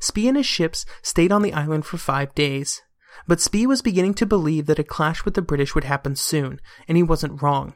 Spee 0.00 0.28
and 0.28 0.36
his 0.36 0.46
ships 0.46 0.86
stayed 1.02 1.30
on 1.30 1.42
the 1.42 1.52
island 1.52 1.84
for 1.84 1.98
five 1.98 2.34
days, 2.34 2.80
but 3.26 3.40
Spee 3.40 3.66
was 3.66 3.82
beginning 3.82 4.14
to 4.14 4.26
believe 4.26 4.64
that 4.64 4.78
a 4.78 4.84
clash 4.84 5.26
with 5.26 5.34
the 5.34 5.42
British 5.42 5.74
would 5.74 5.84
happen 5.84 6.16
soon, 6.16 6.58
and 6.88 6.96
he 6.96 7.02
wasn't 7.02 7.42
wrong. 7.42 7.74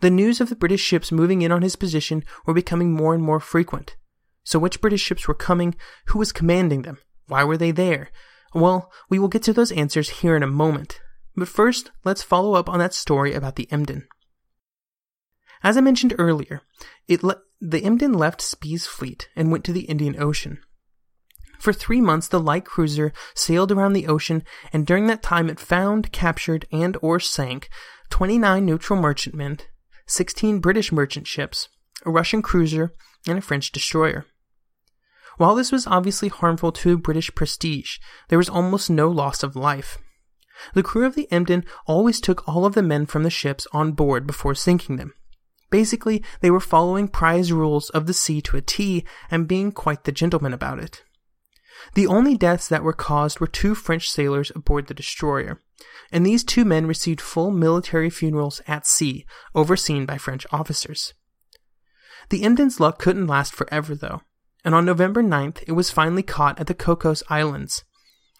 The 0.00 0.10
news 0.10 0.40
of 0.40 0.50
the 0.50 0.56
British 0.56 0.80
ships 0.80 1.10
moving 1.10 1.42
in 1.42 1.50
on 1.50 1.62
his 1.62 1.74
position 1.74 2.24
were 2.46 2.54
becoming 2.54 2.92
more 2.92 3.12
and 3.12 3.22
more 3.22 3.40
frequent. 3.40 3.96
So 4.44 4.58
which 4.58 4.80
British 4.80 5.02
ships 5.02 5.28
were 5.28 5.34
coming? 5.34 5.74
Who 6.06 6.18
was 6.18 6.32
commanding 6.32 6.82
them? 6.82 6.98
Why 7.28 7.44
were 7.44 7.56
they 7.56 7.70
there? 7.70 8.10
Well, 8.54 8.90
we 9.08 9.18
will 9.18 9.28
get 9.28 9.42
to 9.44 9.52
those 9.52 9.72
answers 9.72 10.10
here 10.10 10.36
in 10.36 10.42
a 10.42 10.48
moment. 10.48 11.00
But 11.36 11.48
first, 11.48 11.90
let's 12.04 12.22
follow 12.22 12.54
up 12.54 12.68
on 12.68 12.78
that 12.78 12.94
story 12.94 13.32
about 13.32 13.56
the 13.56 13.70
Emden. 13.72 14.06
As 15.62 15.76
I 15.76 15.80
mentioned 15.80 16.14
earlier, 16.18 16.62
le- 17.08 17.40
the 17.60 17.84
Emden 17.84 18.12
left 18.12 18.42
Spee's 18.42 18.86
fleet 18.86 19.28
and 19.36 19.50
went 19.50 19.64
to 19.64 19.72
the 19.72 19.82
Indian 19.82 20.20
Ocean. 20.20 20.58
For 21.60 21.72
three 21.72 22.00
months, 22.00 22.26
the 22.26 22.40
light 22.40 22.64
cruiser 22.64 23.12
sailed 23.34 23.70
around 23.70 23.92
the 23.92 24.08
ocean, 24.08 24.42
and 24.72 24.84
during 24.84 25.06
that 25.06 25.22
time 25.22 25.48
it 25.48 25.60
found, 25.60 26.10
captured, 26.10 26.66
and 26.72 26.96
or 27.00 27.20
sank 27.20 27.68
29 28.10 28.66
neutral 28.66 29.00
merchantmen, 29.00 29.58
16 30.08 30.58
British 30.58 30.90
merchant 30.90 31.28
ships, 31.28 31.68
a 32.04 32.10
Russian 32.10 32.42
cruiser, 32.42 32.92
and 33.28 33.38
a 33.38 33.42
French 33.42 33.70
destroyer. 33.70 34.26
While 35.38 35.54
this 35.54 35.72
was 35.72 35.86
obviously 35.86 36.28
harmful 36.28 36.72
to 36.72 36.98
British 36.98 37.34
prestige, 37.34 37.98
there 38.28 38.38
was 38.38 38.48
almost 38.48 38.90
no 38.90 39.08
loss 39.08 39.42
of 39.42 39.56
life. 39.56 39.98
The 40.74 40.82
crew 40.82 41.06
of 41.06 41.14
the 41.14 41.30
Emden 41.32 41.64
always 41.86 42.20
took 42.20 42.46
all 42.46 42.64
of 42.64 42.74
the 42.74 42.82
men 42.82 43.06
from 43.06 43.22
the 43.22 43.30
ships 43.30 43.66
on 43.72 43.92
board 43.92 44.26
before 44.26 44.54
sinking 44.54 44.96
them. 44.96 45.14
Basically, 45.70 46.22
they 46.40 46.50
were 46.50 46.60
following 46.60 47.08
prize 47.08 47.50
rules 47.50 47.88
of 47.90 48.06
the 48.06 48.12
sea 48.12 48.42
to 48.42 48.58
a 48.58 48.60
T 48.60 49.04
and 49.30 49.48
being 49.48 49.72
quite 49.72 50.04
the 50.04 50.12
gentlemen 50.12 50.52
about 50.52 50.78
it. 50.78 51.02
The 51.94 52.06
only 52.06 52.36
deaths 52.36 52.68
that 52.68 52.82
were 52.82 52.92
caused 52.92 53.40
were 53.40 53.46
two 53.46 53.74
French 53.74 54.08
sailors 54.10 54.52
aboard 54.54 54.86
the 54.86 54.94
destroyer, 54.94 55.60
and 56.12 56.24
these 56.24 56.44
two 56.44 56.64
men 56.64 56.86
received 56.86 57.20
full 57.20 57.50
military 57.50 58.10
funerals 58.10 58.60
at 58.66 58.86
sea, 58.86 59.24
overseen 59.54 60.04
by 60.06 60.18
French 60.18 60.46
officers. 60.52 61.14
The 62.28 62.44
Emden's 62.44 62.78
luck 62.78 62.98
couldn't 62.98 63.26
last 63.26 63.52
forever, 63.54 63.94
though, 63.94 64.22
and 64.64 64.74
on 64.74 64.84
November 64.84 65.22
9th 65.22 65.62
it 65.66 65.72
was 65.72 65.90
finally 65.90 66.22
caught 66.22 66.58
at 66.58 66.66
the 66.66 66.74
Cocos 66.74 67.22
Islands. 67.28 67.84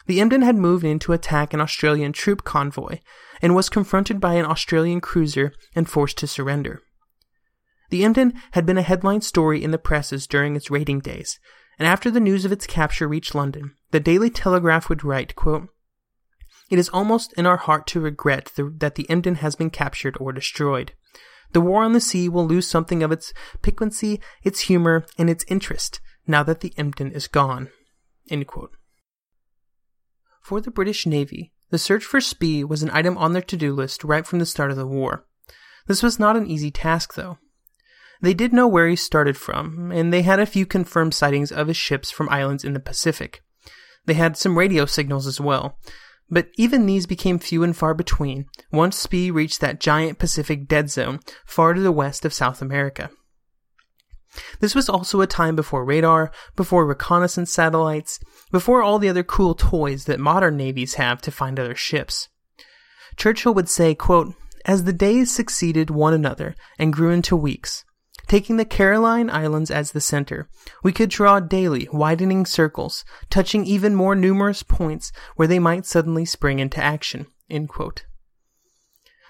The 0.07 0.21
Emden 0.21 0.43
had 0.43 0.57
moved 0.57 0.85
in 0.85 0.99
to 1.01 1.13
attack 1.13 1.55
an 1.55 1.61
Australian 1.61 2.13
troop 2.13 2.45
convoy 2.45 2.99
and 3.41 3.55
was 3.55 3.69
confronted 3.69 4.21
by 4.21 4.35
an 4.35 4.47
Australian 4.47 5.01
cruiser 5.01 5.53
and 5.75 5.89
forced 5.89 6.19
to 6.19 6.27
surrender. 6.27 6.83
The 7.91 8.05
Emden 8.05 8.35
had 8.53 8.67
been 8.67 8.79
a 8.79 8.83
headline 8.83 9.21
story 9.21 9.63
in 9.63 9.71
the 9.71 9.79
presses 9.79 10.27
during 10.27 10.57
its 10.57 10.71
raiding 10.71 11.01
days, 11.01 11.39
and 11.79 11.87
after 11.87 12.11
the 12.11 12.21
news 12.21 12.45
of 12.45 12.53
its 12.53 12.67
capture 12.67 13.07
reached 13.07 13.35
London, 13.35 13.75
the 13.91 14.01
Daily 14.01 14.31
Telegraph 14.31 14.89
would 14.89 15.05
write, 15.05 15.37
quote, 15.37 15.69
It 16.71 16.79
is 16.79 16.89
almost 16.89 17.33
in 17.35 17.47
our 17.47 17.59
heart 17.59 17.87
to 17.89 18.01
regret 18.01 18.53
the, 18.57 18.73
that 18.79 18.95
the 18.95 19.09
Emden 19.11 19.37
has 19.37 19.57
been 19.57 19.71
captured 19.71 20.17
or 20.19 20.33
destroyed. 20.33 20.93
The 21.53 21.61
war 21.61 21.85
on 21.85 21.93
the 21.93 22.01
sea 22.01 22.29
will 22.29 22.47
lose 22.47 22.67
something 22.67 23.03
of 23.03 23.13
its 23.13 23.35
piquancy, 23.61 24.21
its 24.43 24.61
humor, 24.61 25.05
and 25.19 25.29
its 25.29 25.45
interest 25.49 26.01
now 26.27 26.43
that 26.43 26.61
the 26.61 26.73
Emden 26.77 27.13
is 27.13 27.29
gone. 27.29 27.71
For 30.43 30.61
the 30.61 30.71
British 30.71 31.07
Navy, 31.07 31.53
the 31.71 31.79
search 31.79 32.05
for 32.05 32.21
Spee 32.21 32.65
was 32.65 32.83
an 32.83 32.91
item 32.93 33.17
on 33.17 33.33
their 33.33 33.43
to 33.43 33.57
do 33.57 33.73
list 33.73 34.05
right 34.05 34.27
from 34.27 34.39
the 34.39 34.47
start 34.47 34.71
of 34.71 34.77
the 34.77 34.87
war. 34.87 35.25
This 35.87 36.03
was 36.03 36.19
not 36.19 36.37
an 36.37 36.47
easy 36.47 36.71
task, 36.71 37.15
though. 37.15 37.39
They 38.21 38.35
did 38.35 38.53
know 38.53 38.69
where 38.69 38.89
he 38.89 38.97
started 38.97 39.37
from, 39.37 39.91
and 39.91 40.13
they 40.13 40.23
had 40.23 40.39
a 40.39 40.47
few 40.47 40.65
confirmed 40.65 41.15
sightings 41.15 41.51
of 41.51 41.67
his 41.67 41.77
ships 41.77 42.11
from 42.11 42.29
islands 42.29 42.63
in 42.65 42.73
the 42.73 42.81
Pacific. 42.81 43.43
They 44.07 44.15
had 44.15 44.37
some 44.37 44.59
radio 44.59 44.87
signals 44.87 45.27
as 45.27 45.41
well, 45.41 45.79
but 46.31 46.49
even 46.57 46.87
these 46.87 47.07
became 47.07 47.39
few 47.39 47.63
and 47.63 47.77
far 47.77 47.95
between 47.95 48.47
once 48.71 48.97
Spee 48.97 49.31
reached 49.31 49.61
that 49.61 49.81
giant 49.81 50.19
Pacific 50.19 50.69
dead 50.69 50.89
zone 50.89 51.21
far 51.45 51.75
to 51.75 51.81
the 51.81 51.93
west 51.93 52.25
of 52.25 52.33
South 52.33 52.63
America. 52.63 53.11
This 54.61 54.75
was 54.75 54.88
also 54.88 55.21
a 55.21 55.27
time 55.27 55.57
before 55.57 55.85
radar, 55.85 56.33
before 56.57 56.87
reconnaissance 56.87 57.53
satellites, 57.53 58.18
before 58.51 58.83
all 58.83 58.99
the 58.99 59.09
other 59.09 59.23
cool 59.23 59.55
toys 59.55 60.05
that 60.07 60.21
modern 60.21 60.57
navies 60.57 60.95
have 60.95 61.21
to 61.23 61.31
find 61.31 61.59
other 61.59 61.75
ships. 61.75 62.29
Churchill 63.16 63.55
would 63.55 63.68
say, 63.68 63.95
quote, 63.95 64.35
As 64.64 64.85
the 64.85 64.92
days 64.92 65.31
succeeded 65.31 65.90
one 65.90 66.14
another 66.14 66.55
and 66.79 66.92
grew 66.92 67.11
into 67.11 67.37
weeks, 67.37 67.85
taking 68.27 68.57
the 68.57 68.64
Caroline 68.64 69.29
Islands 69.29 69.71
as 69.71 69.92
the 69.92 70.01
center, 70.01 70.49
we 70.83 70.92
could 70.92 71.11
draw 71.11 71.38
daily 71.40 71.88
widening 71.92 72.47
circles, 72.47 73.05
touching 73.29 73.66
even 73.66 73.95
more 73.95 74.14
numerous 74.14 74.62
points 74.62 75.12
where 75.37 75.49
they 75.49 75.59
might 75.59 75.85
suddenly 75.85 76.25
spring 76.25 76.59
into 76.59 76.83
action. 76.83 77.27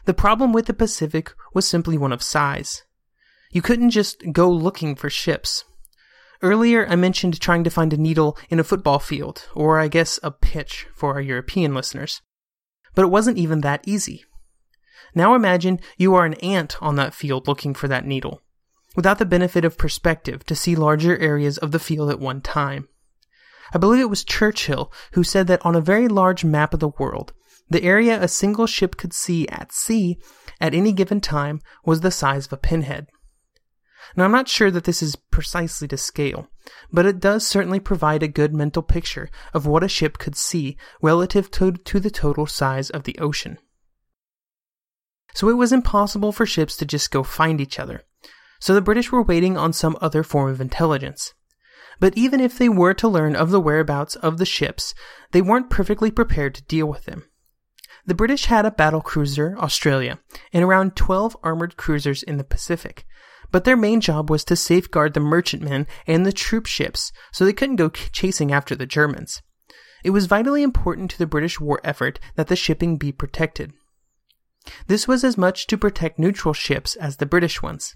The 0.04 0.14
problem 0.14 0.52
with 0.52 0.66
the 0.66 0.74
Pacific 0.74 1.32
was 1.54 1.68
simply 1.68 1.98
one 1.98 2.12
of 2.12 2.22
size. 2.22 2.84
You 3.52 3.62
couldn't 3.62 3.90
just 3.90 4.32
go 4.32 4.50
looking 4.50 4.96
for 4.96 5.10
ships. 5.10 5.64
Earlier, 6.40 6.88
I 6.88 6.96
mentioned 6.96 7.38
trying 7.38 7.62
to 7.64 7.70
find 7.70 7.92
a 7.92 7.96
needle 7.96 8.36
in 8.48 8.58
a 8.58 8.64
football 8.64 8.98
field, 8.98 9.46
or 9.54 9.78
I 9.78 9.86
guess 9.88 10.18
a 10.22 10.30
pitch 10.30 10.86
for 10.94 11.14
our 11.14 11.20
European 11.20 11.74
listeners. 11.74 12.22
But 12.94 13.04
it 13.04 13.10
wasn't 13.10 13.38
even 13.38 13.60
that 13.60 13.86
easy. 13.86 14.24
Now 15.14 15.34
imagine 15.34 15.80
you 15.96 16.14
are 16.14 16.24
an 16.24 16.34
ant 16.34 16.76
on 16.82 16.96
that 16.96 17.14
field 17.14 17.46
looking 17.46 17.74
for 17.74 17.86
that 17.88 18.06
needle, 18.06 18.40
without 18.96 19.18
the 19.18 19.26
benefit 19.26 19.64
of 19.64 19.78
perspective 19.78 20.44
to 20.46 20.56
see 20.56 20.74
larger 20.74 21.16
areas 21.18 21.58
of 21.58 21.70
the 21.70 21.78
field 21.78 22.10
at 22.10 22.18
one 22.18 22.40
time. 22.40 22.88
I 23.74 23.78
believe 23.78 24.00
it 24.00 24.10
was 24.10 24.24
Churchill 24.24 24.92
who 25.12 25.22
said 25.22 25.46
that 25.46 25.64
on 25.64 25.76
a 25.76 25.80
very 25.80 26.08
large 26.08 26.44
map 26.44 26.74
of 26.74 26.80
the 26.80 26.88
world, 26.88 27.32
the 27.68 27.84
area 27.84 28.20
a 28.20 28.28
single 28.28 28.66
ship 28.66 28.96
could 28.96 29.12
see 29.12 29.48
at 29.48 29.72
sea 29.72 30.18
at 30.60 30.74
any 30.74 30.92
given 30.92 31.20
time 31.20 31.60
was 31.84 32.00
the 32.00 32.10
size 32.10 32.46
of 32.46 32.52
a 32.54 32.56
pinhead. 32.56 33.08
Now, 34.16 34.24
I'm 34.24 34.32
not 34.32 34.48
sure 34.48 34.70
that 34.70 34.84
this 34.84 35.02
is 35.02 35.16
precisely 35.16 35.88
to 35.88 35.96
scale, 35.96 36.48
but 36.92 37.06
it 37.06 37.20
does 37.20 37.46
certainly 37.46 37.80
provide 37.80 38.22
a 38.22 38.28
good 38.28 38.54
mental 38.54 38.82
picture 38.82 39.30
of 39.54 39.66
what 39.66 39.82
a 39.82 39.88
ship 39.88 40.18
could 40.18 40.36
see 40.36 40.76
relative 41.00 41.50
to, 41.52 41.72
to 41.72 42.00
the 42.00 42.10
total 42.10 42.46
size 42.46 42.90
of 42.90 43.04
the 43.04 43.18
ocean. 43.18 43.58
So 45.34 45.48
it 45.48 45.54
was 45.54 45.72
impossible 45.72 46.32
for 46.32 46.44
ships 46.44 46.76
to 46.76 46.84
just 46.84 47.10
go 47.10 47.22
find 47.22 47.60
each 47.60 47.78
other. 47.78 48.02
So 48.60 48.74
the 48.74 48.82
British 48.82 49.10
were 49.10 49.22
waiting 49.22 49.56
on 49.56 49.72
some 49.72 49.96
other 50.00 50.22
form 50.22 50.50
of 50.50 50.60
intelligence. 50.60 51.34
But 51.98 52.16
even 52.16 52.40
if 52.40 52.58
they 52.58 52.68
were 52.68 52.94
to 52.94 53.08
learn 53.08 53.34
of 53.34 53.50
the 53.50 53.60
whereabouts 53.60 54.16
of 54.16 54.38
the 54.38 54.44
ships, 54.44 54.94
they 55.32 55.40
weren't 55.40 55.70
perfectly 55.70 56.10
prepared 56.10 56.54
to 56.56 56.64
deal 56.64 56.86
with 56.86 57.04
them. 57.04 57.24
The 58.04 58.14
British 58.14 58.46
had 58.46 58.66
a 58.66 58.70
battle 58.70 59.00
cruiser, 59.00 59.56
Australia, 59.58 60.18
and 60.52 60.64
around 60.64 60.96
12 60.96 61.36
armored 61.42 61.76
cruisers 61.76 62.22
in 62.22 62.36
the 62.36 62.44
Pacific, 62.44 63.06
but 63.52 63.64
their 63.64 63.76
main 63.76 64.00
job 64.00 64.30
was 64.30 64.42
to 64.44 64.56
safeguard 64.56 65.14
the 65.14 65.20
merchantmen 65.20 65.86
and 66.06 66.26
the 66.26 66.32
troop 66.32 66.66
ships 66.66 67.12
so 67.30 67.44
they 67.44 67.52
couldn't 67.52 67.76
go 67.76 67.88
chasing 67.88 68.50
after 68.50 68.74
the 68.74 68.86
Germans. 68.86 69.42
It 70.02 70.10
was 70.10 70.26
vitally 70.26 70.62
important 70.62 71.10
to 71.12 71.18
the 71.18 71.26
British 71.26 71.60
war 71.60 71.80
effort 71.84 72.18
that 72.34 72.48
the 72.48 72.56
shipping 72.56 72.96
be 72.96 73.12
protected. 73.12 73.72
This 74.86 75.06
was 75.06 75.24
as 75.24 75.36
much 75.36 75.66
to 75.68 75.78
protect 75.78 76.18
neutral 76.18 76.54
ships 76.54 76.96
as 76.96 77.16
the 77.16 77.26
British 77.26 77.62
ones. 77.62 77.94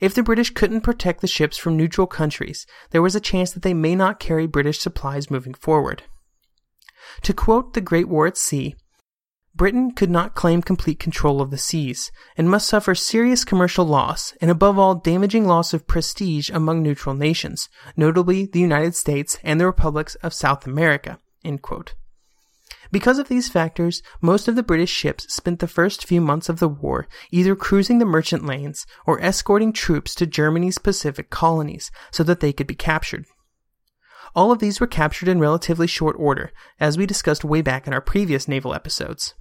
If 0.00 0.14
the 0.14 0.22
British 0.22 0.50
couldn't 0.50 0.80
protect 0.80 1.20
the 1.20 1.26
ships 1.26 1.56
from 1.56 1.76
neutral 1.76 2.06
countries, 2.06 2.66
there 2.90 3.02
was 3.02 3.14
a 3.14 3.20
chance 3.20 3.52
that 3.52 3.62
they 3.62 3.74
may 3.74 3.94
not 3.94 4.20
carry 4.20 4.46
British 4.46 4.80
supplies 4.80 5.30
moving 5.30 5.54
forward. 5.54 6.04
To 7.22 7.32
quote 7.32 7.74
The 7.74 7.80
Great 7.80 8.08
War 8.08 8.26
at 8.26 8.36
Sea, 8.36 8.74
Britain 9.60 9.90
could 9.90 10.08
not 10.08 10.34
claim 10.34 10.62
complete 10.62 10.98
control 10.98 11.42
of 11.42 11.50
the 11.50 11.58
seas, 11.58 12.10
and 12.34 12.48
must 12.48 12.66
suffer 12.66 12.94
serious 12.94 13.44
commercial 13.44 13.84
loss, 13.84 14.32
and 14.40 14.50
above 14.50 14.78
all 14.78 14.94
damaging 14.94 15.44
loss 15.46 15.74
of 15.74 15.86
prestige 15.86 16.48
among 16.48 16.82
neutral 16.82 17.14
nations, 17.14 17.68
notably 17.94 18.46
the 18.46 18.58
United 18.58 18.94
States 18.94 19.36
and 19.44 19.60
the 19.60 19.66
republics 19.66 20.14
of 20.22 20.32
South 20.32 20.66
America. 20.66 21.18
Because 22.90 23.18
of 23.18 23.28
these 23.28 23.50
factors, 23.50 24.02
most 24.22 24.48
of 24.48 24.56
the 24.56 24.62
British 24.62 24.88
ships 24.88 25.30
spent 25.30 25.58
the 25.58 25.68
first 25.68 26.06
few 26.06 26.22
months 26.22 26.48
of 26.48 26.58
the 26.58 26.66
war 26.66 27.06
either 27.30 27.54
cruising 27.54 27.98
the 27.98 28.06
merchant 28.06 28.46
lanes 28.46 28.86
or 29.04 29.20
escorting 29.20 29.74
troops 29.74 30.14
to 30.14 30.26
Germany's 30.26 30.78
Pacific 30.78 31.28
colonies 31.28 31.90
so 32.10 32.22
that 32.22 32.40
they 32.40 32.54
could 32.54 32.66
be 32.66 32.74
captured. 32.74 33.26
All 34.34 34.52
of 34.52 34.58
these 34.58 34.80
were 34.80 34.86
captured 34.86 35.28
in 35.28 35.38
relatively 35.38 35.86
short 35.86 36.16
order, 36.18 36.50
as 36.78 36.96
we 36.96 37.04
discussed 37.04 37.44
way 37.44 37.60
back 37.60 37.86
in 37.86 37.92
our 37.92 38.00
previous 38.00 38.48
naval 38.48 38.72
episodes. 38.72 39.34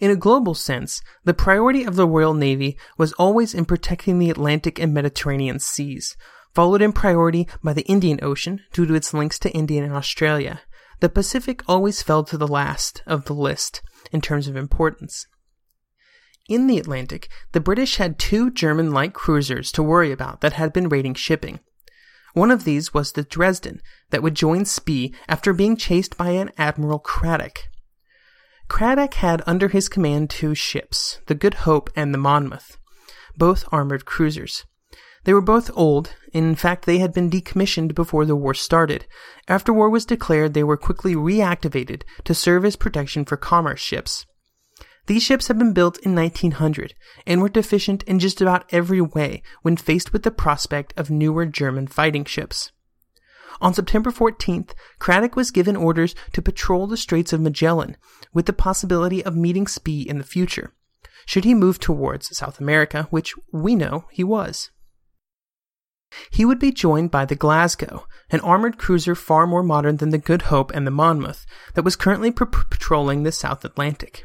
In 0.00 0.10
a 0.12 0.16
global 0.16 0.54
sense, 0.54 1.02
the 1.24 1.34
priority 1.34 1.82
of 1.82 1.96
the 1.96 2.06
Royal 2.06 2.34
Navy 2.34 2.78
was 2.96 3.12
always 3.14 3.52
in 3.52 3.64
protecting 3.64 4.18
the 4.18 4.30
Atlantic 4.30 4.78
and 4.78 4.94
Mediterranean 4.94 5.58
seas, 5.58 6.16
followed 6.54 6.82
in 6.82 6.92
priority 6.92 7.48
by 7.64 7.72
the 7.72 7.82
Indian 7.82 8.20
Ocean 8.22 8.60
due 8.72 8.86
to 8.86 8.94
its 8.94 9.12
links 9.12 9.40
to 9.40 9.50
India 9.50 9.82
and 9.82 9.92
Australia. 9.92 10.60
The 11.00 11.08
Pacific 11.08 11.62
always 11.66 12.02
fell 12.02 12.22
to 12.24 12.38
the 12.38 12.46
last 12.46 13.02
of 13.06 13.24
the 13.24 13.34
list 13.34 13.82
in 14.12 14.20
terms 14.20 14.46
of 14.46 14.56
importance. 14.56 15.26
In 16.48 16.66
the 16.68 16.78
Atlantic, 16.78 17.28
the 17.52 17.60
British 17.60 17.96
had 17.96 18.18
two 18.18 18.50
German 18.50 18.92
light 18.92 19.12
cruisers 19.12 19.70
to 19.72 19.82
worry 19.82 20.12
about 20.12 20.40
that 20.40 20.54
had 20.54 20.72
been 20.72 20.88
raiding 20.88 21.14
shipping. 21.14 21.58
One 22.34 22.50
of 22.50 22.64
these 22.64 22.94
was 22.94 23.12
the 23.12 23.24
Dresden, 23.24 23.80
that 24.10 24.22
would 24.22 24.34
join 24.34 24.64
Spee 24.64 25.12
after 25.28 25.52
being 25.52 25.76
chased 25.76 26.16
by 26.16 26.30
an 26.30 26.52
Admiral 26.56 27.00
Cradock. 27.00 27.68
Cradock 28.68 29.14
had 29.14 29.42
under 29.46 29.68
his 29.68 29.88
command 29.88 30.28
two 30.30 30.54
ships, 30.54 31.20
the 31.26 31.34
Good 31.34 31.54
Hope 31.54 31.90
and 31.96 32.12
the 32.12 32.18
Monmouth, 32.18 32.76
both 33.36 33.64
armored 33.72 34.04
cruisers. 34.04 34.66
They 35.24 35.32
were 35.34 35.40
both 35.40 35.70
old, 35.74 36.14
in 36.32 36.54
fact, 36.54 36.84
they 36.84 36.98
had 36.98 37.12
been 37.12 37.30
decommissioned 37.30 37.94
before 37.94 38.24
the 38.24 38.36
war 38.36 38.54
started. 38.54 39.06
After 39.48 39.72
war 39.72 39.90
was 39.90 40.04
declared, 40.06 40.54
they 40.54 40.62
were 40.62 40.76
quickly 40.76 41.14
reactivated 41.14 42.02
to 42.24 42.34
serve 42.34 42.64
as 42.64 42.76
protection 42.76 43.24
for 43.24 43.36
commerce 43.36 43.80
ships. 43.80 44.26
These 45.06 45.22
ships 45.22 45.48
had 45.48 45.58
been 45.58 45.72
built 45.72 45.98
in 45.98 46.14
1900 46.14 46.94
and 47.26 47.40
were 47.40 47.48
deficient 47.48 48.02
in 48.02 48.18
just 48.18 48.40
about 48.42 48.66
every 48.70 49.00
way 49.00 49.42
when 49.62 49.76
faced 49.76 50.12
with 50.12 50.22
the 50.22 50.30
prospect 50.30 50.92
of 50.96 51.10
newer 51.10 51.46
German 51.46 51.86
fighting 51.86 52.26
ships. 52.26 52.70
On 53.60 53.74
September 53.74 54.10
14th, 54.10 54.70
Cradock 55.00 55.34
was 55.34 55.50
given 55.50 55.74
orders 55.74 56.14
to 56.32 56.42
patrol 56.42 56.86
the 56.86 56.96
Straits 56.96 57.32
of 57.32 57.40
Magellan 57.40 57.96
with 58.38 58.46
the 58.46 58.52
possibility 58.52 59.24
of 59.24 59.34
meeting 59.34 59.66
Spee 59.66 60.08
in 60.08 60.18
the 60.18 60.22
future, 60.24 60.72
should 61.26 61.42
he 61.42 61.54
move 61.54 61.80
towards 61.80 62.36
South 62.36 62.60
America, 62.60 63.08
which 63.10 63.34
we 63.52 63.74
know 63.74 64.04
he 64.12 64.22
was. 64.22 64.70
He 66.30 66.44
would 66.44 66.60
be 66.60 66.70
joined 66.70 67.10
by 67.10 67.24
the 67.24 67.34
Glasgow, 67.34 68.06
an 68.30 68.38
armored 68.42 68.78
cruiser 68.78 69.16
far 69.16 69.44
more 69.44 69.64
modern 69.64 69.96
than 69.96 70.10
the 70.10 70.18
Good 70.18 70.42
Hope 70.42 70.70
and 70.70 70.86
the 70.86 70.92
Monmouth, 70.92 71.46
that 71.74 71.82
was 71.82 71.96
currently 71.96 72.30
patrolling 72.30 73.24
the 73.24 73.32
South 73.32 73.64
Atlantic. 73.64 74.24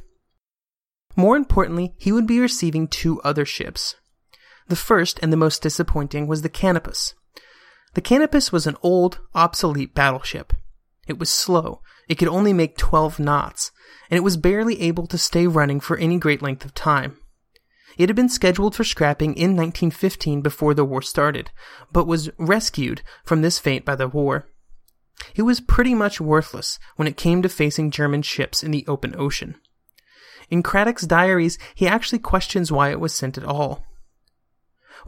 More 1.15 1.36
importantly, 1.36 1.95
he 1.97 2.12
would 2.12 2.28
be 2.28 2.39
receiving 2.39 2.88
two 2.88 3.19
other 3.21 3.45
ships. 3.45 3.95
The 4.67 4.76
first 4.76 5.17
and 5.23 5.34
the 5.34 5.38
most 5.38 5.63
disappointing 5.63 6.28
was 6.28 6.43
the 6.43 6.49
Canopus, 6.49 7.15
the 7.95 8.02
Canopus 8.02 8.52
was 8.52 8.67
an 8.67 8.78
old, 8.84 9.21
obsolete 9.34 9.95
battleship. 9.95 10.54
It 11.08 11.17
was 11.17 11.32
slow, 11.32 11.82
it 12.13 12.19
could 12.19 12.28
only 12.28 12.54
make 12.54 12.78
12 12.78 13.17
knots, 13.17 13.71
and 14.08 14.19
it 14.19 14.23
was 14.23 14.38
barely 14.38 14.80
able 14.80 15.08
to 15.08 15.17
stay 15.17 15.47
running 15.47 15.80
for 15.80 15.97
any 15.97 16.19
great 16.19 16.43
length 16.43 16.63
of 16.63 16.76
time. 16.76 17.17
It 17.97 18.08
had 18.08 18.15
been 18.15 18.30
scheduled 18.30 18.76
for 18.76 18.84
scrapping 18.84 19.32
in 19.34 19.56
1915 19.56 20.43
before 20.43 20.76
the 20.76 20.86
war 20.86 21.02
started, 21.02 21.49
but 21.91 22.06
was 22.06 22.30
rescued 22.38 23.02
from 23.26 23.41
this 23.41 23.58
fate 23.58 23.84
by 23.84 23.95
the 23.95 24.08
war. 24.08 24.47
It 25.34 25.41
was 25.41 25.60
pretty 25.60 25.95
much 25.95 26.21
worthless 26.21 26.78
when 26.97 27.08
it 27.08 27.17
came 27.17 27.41
to 27.41 27.49
facing 27.49 27.89
German 27.89 28.21
ships 28.21 28.62
in 28.62 28.69
the 28.69 28.86
open 28.88 29.15
ocean. 29.17 29.56
In 30.52 30.62
Cradock's 30.62 31.08
diaries, 31.08 31.58
he 31.73 31.88
actually 31.88 32.19
questions 32.19 32.71
why 32.71 32.91
it 32.91 32.99
was 32.99 33.15
sent 33.15 33.39
at 33.39 33.43
all. 33.43 33.84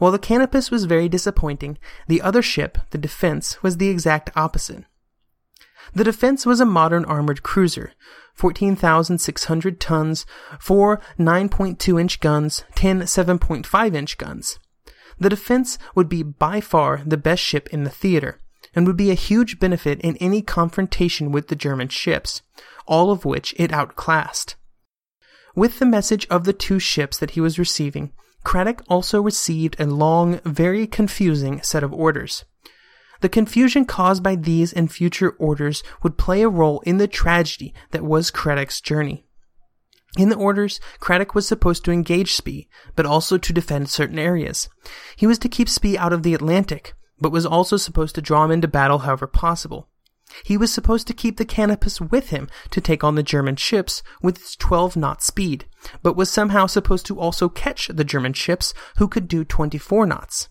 While 0.00 0.10
the 0.10 0.18
Canopus 0.18 0.72
was 0.72 0.86
very 0.86 1.08
disappointing, 1.08 1.78
the 2.08 2.20
other 2.20 2.42
ship, 2.42 2.78
the 2.90 2.98
Defense, 2.98 3.62
was 3.62 3.76
the 3.76 3.90
exact 3.90 4.30
opposite. 4.34 4.86
The 5.94 6.04
Defense 6.04 6.44
was 6.44 6.60
a 6.60 6.66
modern 6.66 7.04
armored 7.04 7.42
cruiser, 7.42 7.92
14,600 8.34 9.80
tons, 9.80 10.26
four 10.60 11.00
9.2 11.18 12.00
inch 12.00 12.20
guns, 12.20 12.64
10 12.74 13.02
7.5 13.02 13.94
inch 13.94 14.18
guns. 14.18 14.58
The 15.18 15.30
Defense 15.30 15.78
would 15.94 16.08
be 16.08 16.22
by 16.22 16.60
far 16.60 17.02
the 17.06 17.16
best 17.16 17.42
ship 17.42 17.68
in 17.72 17.84
the 17.84 17.90
theater, 17.90 18.40
and 18.74 18.86
would 18.86 18.96
be 18.96 19.10
a 19.10 19.14
huge 19.14 19.58
benefit 19.58 20.00
in 20.00 20.16
any 20.18 20.42
confrontation 20.42 21.32
with 21.32 21.48
the 21.48 21.56
German 21.56 21.88
ships, 21.88 22.42
all 22.86 23.10
of 23.10 23.24
which 23.24 23.54
it 23.56 23.72
outclassed. 23.72 24.56
With 25.54 25.78
the 25.78 25.86
message 25.86 26.26
of 26.28 26.44
the 26.44 26.52
two 26.52 26.78
ships 26.78 27.16
that 27.18 27.30
he 27.30 27.40
was 27.40 27.58
receiving, 27.58 28.12
Cradock 28.44 28.82
also 28.88 29.22
received 29.22 29.80
a 29.80 29.86
long, 29.86 30.40
very 30.44 30.86
confusing 30.86 31.62
set 31.62 31.82
of 31.82 31.92
orders. 31.94 32.44
The 33.20 33.28
confusion 33.28 33.84
caused 33.84 34.22
by 34.22 34.36
these 34.36 34.72
and 34.72 34.90
future 34.90 35.30
orders 35.38 35.82
would 36.02 36.18
play 36.18 36.42
a 36.42 36.48
role 36.48 36.80
in 36.80 36.98
the 36.98 37.08
tragedy 37.08 37.74
that 37.90 38.04
was 38.04 38.30
Cradock's 38.30 38.80
journey. 38.80 39.24
In 40.16 40.30
the 40.30 40.36
orders, 40.36 40.80
Cradock 40.98 41.34
was 41.34 41.46
supposed 41.46 41.84
to 41.84 41.92
engage 41.92 42.34
Spee, 42.34 42.68
but 42.94 43.06
also 43.06 43.36
to 43.36 43.52
defend 43.52 43.90
certain 43.90 44.18
areas. 44.18 44.68
He 45.14 45.26
was 45.26 45.38
to 45.40 45.48
keep 45.48 45.68
Spee 45.68 45.98
out 45.98 46.12
of 46.12 46.22
the 46.22 46.34
Atlantic, 46.34 46.94
but 47.20 47.32
was 47.32 47.44
also 47.46 47.76
supposed 47.76 48.14
to 48.14 48.22
draw 48.22 48.44
him 48.44 48.50
into 48.50 48.68
battle 48.68 49.00
however 49.00 49.26
possible. 49.26 49.88
He 50.44 50.56
was 50.56 50.72
supposed 50.72 51.06
to 51.06 51.14
keep 51.14 51.36
the 51.36 51.44
Canopus 51.44 52.00
with 52.00 52.30
him 52.30 52.48
to 52.70 52.80
take 52.80 53.04
on 53.04 53.14
the 53.14 53.22
German 53.22 53.56
ships 53.56 54.02
with 54.22 54.36
its 54.38 54.56
12 54.56 54.96
knot 54.96 55.22
speed, 55.22 55.66
but 56.02 56.16
was 56.16 56.30
somehow 56.30 56.66
supposed 56.66 57.06
to 57.06 57.20
also 57.20 57.48
catch 57.48 57.88
the 57.88 58.04
German 58.04 58.32
ships 58.32 58.74
who 58.96 59.08
could 59.08 59.28
do 59.28 59.44
24 59.44 60.06
knots. 60.06 60.48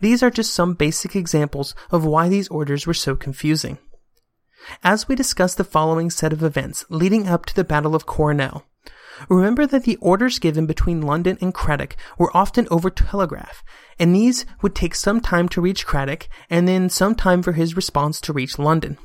These 0.00 0.22
are 0.22 0.30
just 0.30 0.54
some 0.54 0.74
basic 0.74 1.14
examples 1.16 1.74
of 1.90 2.04
why 2.04 2.28
these 2.28 2.48
orders 2.48 2.86
were 2.86 2.94
so 2.94 3.16
confusing. 3.16 3.78
As 4.82 5.08
we 5.08 5.14
discuss 5.14 5.54
the 5.54 5.64
following 5.64 6.10
set 6.10 6.32
of 6.32 6.42
events 6.42 6.84
leading 6.88 7.28
up 7.28 7.46
to 7.46 7.54
the 7.54 7.64
Battle 7.64 7.94
of 7.94 8.06
Coronel, 8.06 8.64
remember 9.28 9.66
that 9.66 9.84
the 9.84 9.96
orders 9.96 10.38
given 10.38 10.66
between 10.66 11.02
London 11.02 11.38
and 11.40 11.54
Cradock 11.54 11.96
were 12.18 12.34
often 12.34 12.66
over 12.70 12.90
telegraph, 12.90 13.62
and 13.98 14.14
these 14.14 14.46
would 14.62 14.74
take 14.74 14.94
some 14.94 15.20
time 15.20 15.48
to 15.50 15.60
reach 15.60 15.86
Cradock 15.86 16.28
and 16.48 16.66
then 16.66 16.88
some 16.88 17.14
time 17.14 17.42
for 17.42 17.52
his 17.52 17.76
response 17.76 18.20
to 18.22 18.32
reach 18.32 18.58
London. 18.58 18.98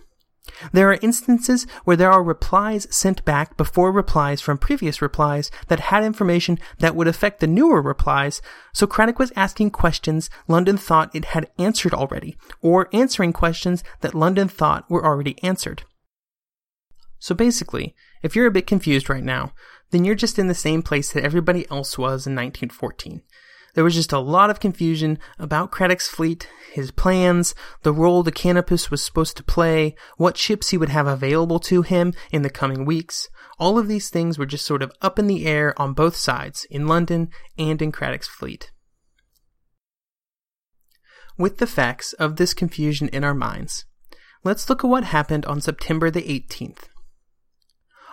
There 0.72 0.90
are 0.90 1.00
instances 1.02 1.66
where 1.84 1.98
there 1.98 2.12
are 2.12 2.24
replies 2.24 2.88
sent 2.90 3.24
back 3.26 3.58
before 3.58 3.92
replies 3.92 4.42
from 4.42 4.58
previous 4.58 5.02
replies 5.02 5.52
that 5.68 5.80
had 5.80 6.04
information 6.04 6.60
that 6.80 6.96
would 6.96 7.08
affect 7.08 7.40
the 7.40 7.48
newer 7.48 7.82
replies, 7.82 8.42
so 8.74 8.88
Cradock 8.88 9.20
was 9.20 9.34
asking 9.36 9.72
questions 9.72 10.30
London 10.48 10.78
thought 10.78 11.16
it 11.16 11.26
had 11.26 11.50
answered 11.58 11.94
already, 11.94 12.38
or 12.62 12.90
answering 12.94 13.34
questions 13.34 13.84
that 14.02 14.16
London 14.16 14.48
thought 14.48 14.90
were 14.90 15.06
already 15.06 15.42
answered. 15.44 15.84
So 17.20 17.36
basically, 17.36 17.96
if 18.24 18.36
you're 18.36 18.48
a 18.48 18.52
bit 18.52 18.68
confused 18.68 19.10
right 19.10 19.24
now, 19.24 19.54
then 19.92 20.06
you're 20.06 20.16
just 20.16 20.40
in 20.40 20.48
the 20.48 20.56
same 20.56 20.82
place 20.82 21.12
that 21.12 21.24
everybody 21.24 21.70
else 21.70 21.98
was 21.98 22.26
in 22.28 22.36
1914. 22.36 23.22
There 23.80 23.86
was 23.86 23.96
just 23.96 24.12
a 24.12 24.20
lot 24.20 24.50
of 24.50 24.60
confusion 24.60 25.20
about 25.38 25.72
Cradock's 25.72 26.10
fleet, 26.10 26.50
his 26.74 26.92
plans, 26.92 27.56
the 27.84 27.94
role 27.94 28.24
the 28.24 28.30
Canopus 28.30 28.92
was 28.92 29.02
supposed 29.02 29.38
to 29.38 29.44
play, 29.44 29.96
what 30.18 30.36
ships 30.36 30.72
he 30.72 30.78
would 30.78 30.90
have 30.90 31.08
available 31.08 31.62
to 31.62 31.82
him 31.82 32.14
in 32.30 32.42
the 32.42 32.50
coming 32.50 32.84
weeks. 32.84 33.30
All 33.58 33.80
of 33.80 33.88
these 33.88 34.10
things 34.10 34.38
were 34.38 34.46
just 34.46 34.66
sort 34.66 34.82
of 34.82 34.92
up 35.02 35.18
in 35.18 35.28
the 35.28 35.46
air 35.46 35.74
on 35.82 35.94
both 35.94 36.18
sides, 36.18 36.66
in 36.70 36.88
London 36.88 37.30
and 37.58 37.82
in 37.82 37.94
Cradock's 37.94 38.28
fleet. 38.28 38.70
With 41.38 41.60
the 41.60 41.66
facts 41.66 42.12
of 42.12 42.36
this 42.36 42.54
confusion 42.54 43.08
in 43.14 43.24
our 43.24 43.34
minds, 43.34 43.86
let's 44.44 44.70
look 44.70 44.84
at 44.84 44.90
what 44.90 45.06
happened 45.06 45.46
on 45.46 45.62
September 45.62 46.12
the 46.12 46.24
18th. 46.24 46.90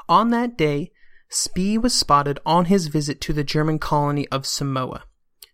On 0.08 0.30
that 0.30 0.56
day, 0.56 0.92
Spee 1.28 1.76
was 1.76 1.92
spotted 1.92 2.38
on 2.46 2.66
his 2.66 2.86
visit 2.86 3.20
to 3.22 3.32
the 3.32 3.42
German 3.42 3.80
colony 3.80 4.28
of 4.28 4.46
Samoa 4.46 5.02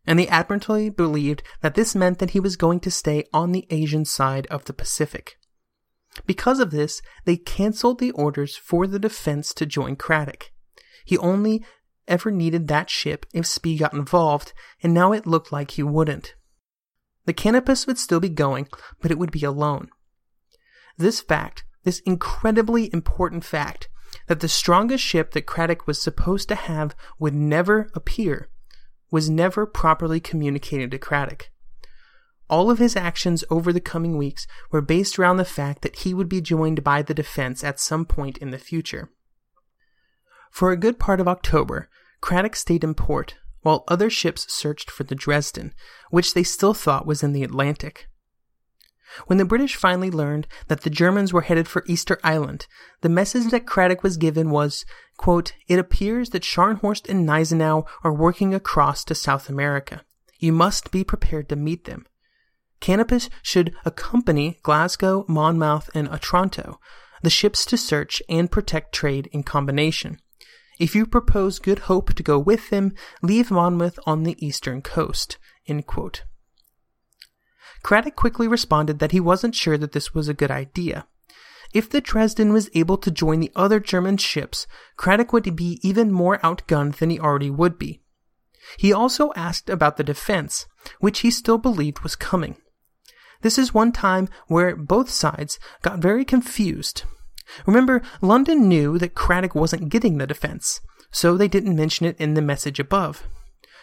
and 0.07 0.19
the 0.19 0.29
Admiralty 0.29 0.89
believed 0.89 1.43
that 1.61 1.75
this 1.75 1.95
meant 1.95 2.19
that 2.19 2.31
he 2.31 2.41
was 2.41 2.57
going 2.57 2.81
to 2.81 2.91
stay 2.91 3.25
on 3.33 3.53
the 3.53 3.67
Asian 3.71 4.05
side 4.05 4.47
of 4.47 4.65
the 4.65 4.73
Pacific. 4.73 5.37
Because 6.27 6.61
of 6.61 6.71
this, 6.71 7.01
they 7.25 7.37
canceled 7.37 7.99
the 7.99 8.11
orders 8.13 8.57
for 8.57 8.87
the 8.87 8.99
defense 8.99 9.55
to 9.55 9.67
join 9.67 9.97
Cradock. 9.97 10.51
He 11.05 11.17
only 11.19 11.65
ever 12.09 12.31
needed 12.31 12.69
that 12.69 12.91
ship 12.91 13.27
if 13.33 13.47
Spee 13.47 13.79
got 13.79 13.95
involved, 13.95 14.53
and 14.83 14.93
now 14.93 15.13
it 15.13 15.27
looked 15.27 15.53
like 15.53 15.73
he 15.73 15.83
wouldn't. 15.83 16.35
The 17.25 17.33
Canopus 17.33 17.87
would 17.87 17.99
still 17.99 18.21
be 18.21 18.29
going, 18.29 18.69
but 19.01 19.11
it 19.11 19.19
would 19.19 19.31
be 19.31 19.45
alone. 19.45 19.89
This 20.99 21.21
fact, 21.21 21.65
this 21.85 22.01
incredibly 22.01 22.93
important 22.93 23.45
fact, 23.45 23.89
that 24.27 24.41
the 24.41 24.49
strongest 24.49 25.03
ship 25.03 25.33
that 25.33 25.47
Cradock 25.47 25.87
was 25.87 26.03
supposed 26.03 26.49
to 26.49 26.55
have 26.55 26.95
would 27.19 27.35
never 27.35 27.89
appear, 27.95 28.51
was 29.13 29.31
never 29.31 29.67
properly 29.67 30.19
communicated 30.19 30.91
to 30.91 30.99
Cradock. 30.99 31.51
All 32.51 32.71
of 32.71 32.79
his 32.79 32.97
actions 32.97 33.45
over 33.51 33.73
the 33.73 33.81
coming 33.81 34.19
weeks 34.19 34.47
were 34.71 34.81
based 34.81 35.19
around 35.19 35.37
the 35.37 35.45
fact 35.45 35.83
that 35.83 36.01
he 36.01 36.13
would 36.13 36.29
be 36.29 36.41
joined 36.41 36.83
by 36.83 37.03
the 37.03 37.15
defense 37.15 37.63
at 37.63 37.79
some 37.79 38.05
point 38.05 38.39
in 38.39 38.51
the 38.51 38.59
future. 38.59 39.11
For 40.51 40.73
a 40.73 40.77
good 40.77 40.99
part 40.99 41.21
of 41.21 41.29
October, 41.29 41.89
Cradock 42.21 42.57
stayed 42.57 42.85
in 42.85 42.95
port, 42.95 43.37
while 43.61 43.85
other 43.87 44.11
ships 44.11 44.53
searched 44.53 44.91
for 44.91 45.05
the 45.05 45.15
Dresden, 45.15 45.73
which 46.11 46.35
they 46.35 46.43
still 46.43 46.75
thought 46.75 47.07
was 47.07 47.23
in 47.23 47.33
the 47.33 47.45
Atlantic. 47.45 48.09
When 49.27 49.39
the 49.39 49.45
British 49.45 49.77
finally 49.77 50.11
learned 50.11 50.47
that 50.69 50.83
the 50.83 50.91
Germans 50.91 51.33
were 51.33 51.43
headed 51.43 51.69
for 51.69 51.85
Easter 51.87 52.19
Island, 52.25 52.67
the 53.01 53.09
message 53.09 53.51
that 53.51 53.67
Cradock 53.67 54.03
was 54.03 54.17
given 54.17 54.51
was, 54.51 54.85
quote, 55.17 55.53
It 55.69 55.79
appears 55.79 56.31
that 56.31 56.43
Scharnhorst 56.43 57.09
and 57.09 57.27
Gneisenau 57.27 57.85
are 58.03 58.15
working 58.15 58.55
across 58.55 59.05
to 59.05 59.15
South 59.15 59.49
America. 59.49 60.03
You 60.39 60.53
must 60.53 60.91
be 60.91 61.05
prepared 61.05 61.49
to 61.51 61.57
meet 61.57 61.85
them. 61.85 62.07
Canopus 62.81 63.31
should 63.43 63.75
accompany 63.85 64.59
Glasgow, 64.63 65.25
Monmouth, 65.29 65.89
and 65.95 66.09
Otranto, 66.09 66.81
the 67.23 67.31
ships 67.31 67.65
to 67.67 67.77
search 67.77 68.21
and 68.29 68.51
protect 68.51 68.93
trade 68.93 69.29
in 69.33 69.45
combination. 69.45 70.19
If 70.81 70.97
you 70.97 71.07
propose 71.07 71.61
Good 71.61 71.81
Hope 71.81 72.15
to 72.15 72.23
go 72.25 72.39
with 72.39 72.71
them, 72.71 72.95
leave 73.23 73.53
Monmouth 73.53 74.01
on 74.05 74.25
the 74.25 74.45
eastern 74.45 74.83
coast. 74.83 75.39
Cradock 77.83 78.15
quickly 78.15 78.47
responded 78.47 78.99
that 78.99 79.13
he 79.13 79.21
wasn't 79.21 79.55
sure 79.55 79.77
that 79.79 79.93
this 79.93 80.15
was 80.15 80.29
a 80.29 80.35
good 80.35 80.51
idea. 80.51 81.07
If 81.73 81.89
the 81.89 82.01
Dresden 82.01 82.53
was 82.53 82.71
able 82.75 82.99
to 82.99 83.11
join 83.11 83.41
the 83.41 83.53
other 83.57 83.81
German 83.81 84.19
ships, 84.19 84.67
Cradock 84.97 85.33
would 85.33 85.57
be 85.57 85.81
even 85.83 86.13
more 86.13 86.39
outgunned 86.39 86.97
than 86.97 87.11
he 87.11 87.19
already 87.19 87.51
would 87.51 87.79
be. 87.79 88.03
He 88.77 88.93
also 88.93 89.33
asked 89.35 89.69
about 89.69 89.97
the 89.97 90.05
defense, 90.05 90.67
which 91.01 91.21
he 91.21 91.31
still 91.31 91.59
believed 91.59 92.01
was 92.01 92.15
coming. 92.15 92.57
This 93.41 93.59
is 93.59 93.75
one 93.75 93.91
time 93.91 94.29
where 94.47 94.77
both 94.77 95.11
sides 95.11 95.59
got 95.83 95.99
very 95.99 96.25
confused. 96.25 97.03
Remember, 97.67 98.03
London 98.21 98.69
knew 98.69 98.99
that 98.99 99.15
Cradock 99.15 99.55
wasn't 99.55 99.89
getting 99.89 100.19
the 100.19 100.27
defense, 100.27 100.81
so 101.11 101.37
they 101.37 101.49
didn't 101.49 101.77
mention 101.77 102.07
it 102.07 102.17
in 102.19 102.35
the 102.35 102.43
message 102.43 102.79
above. 102.79 103.27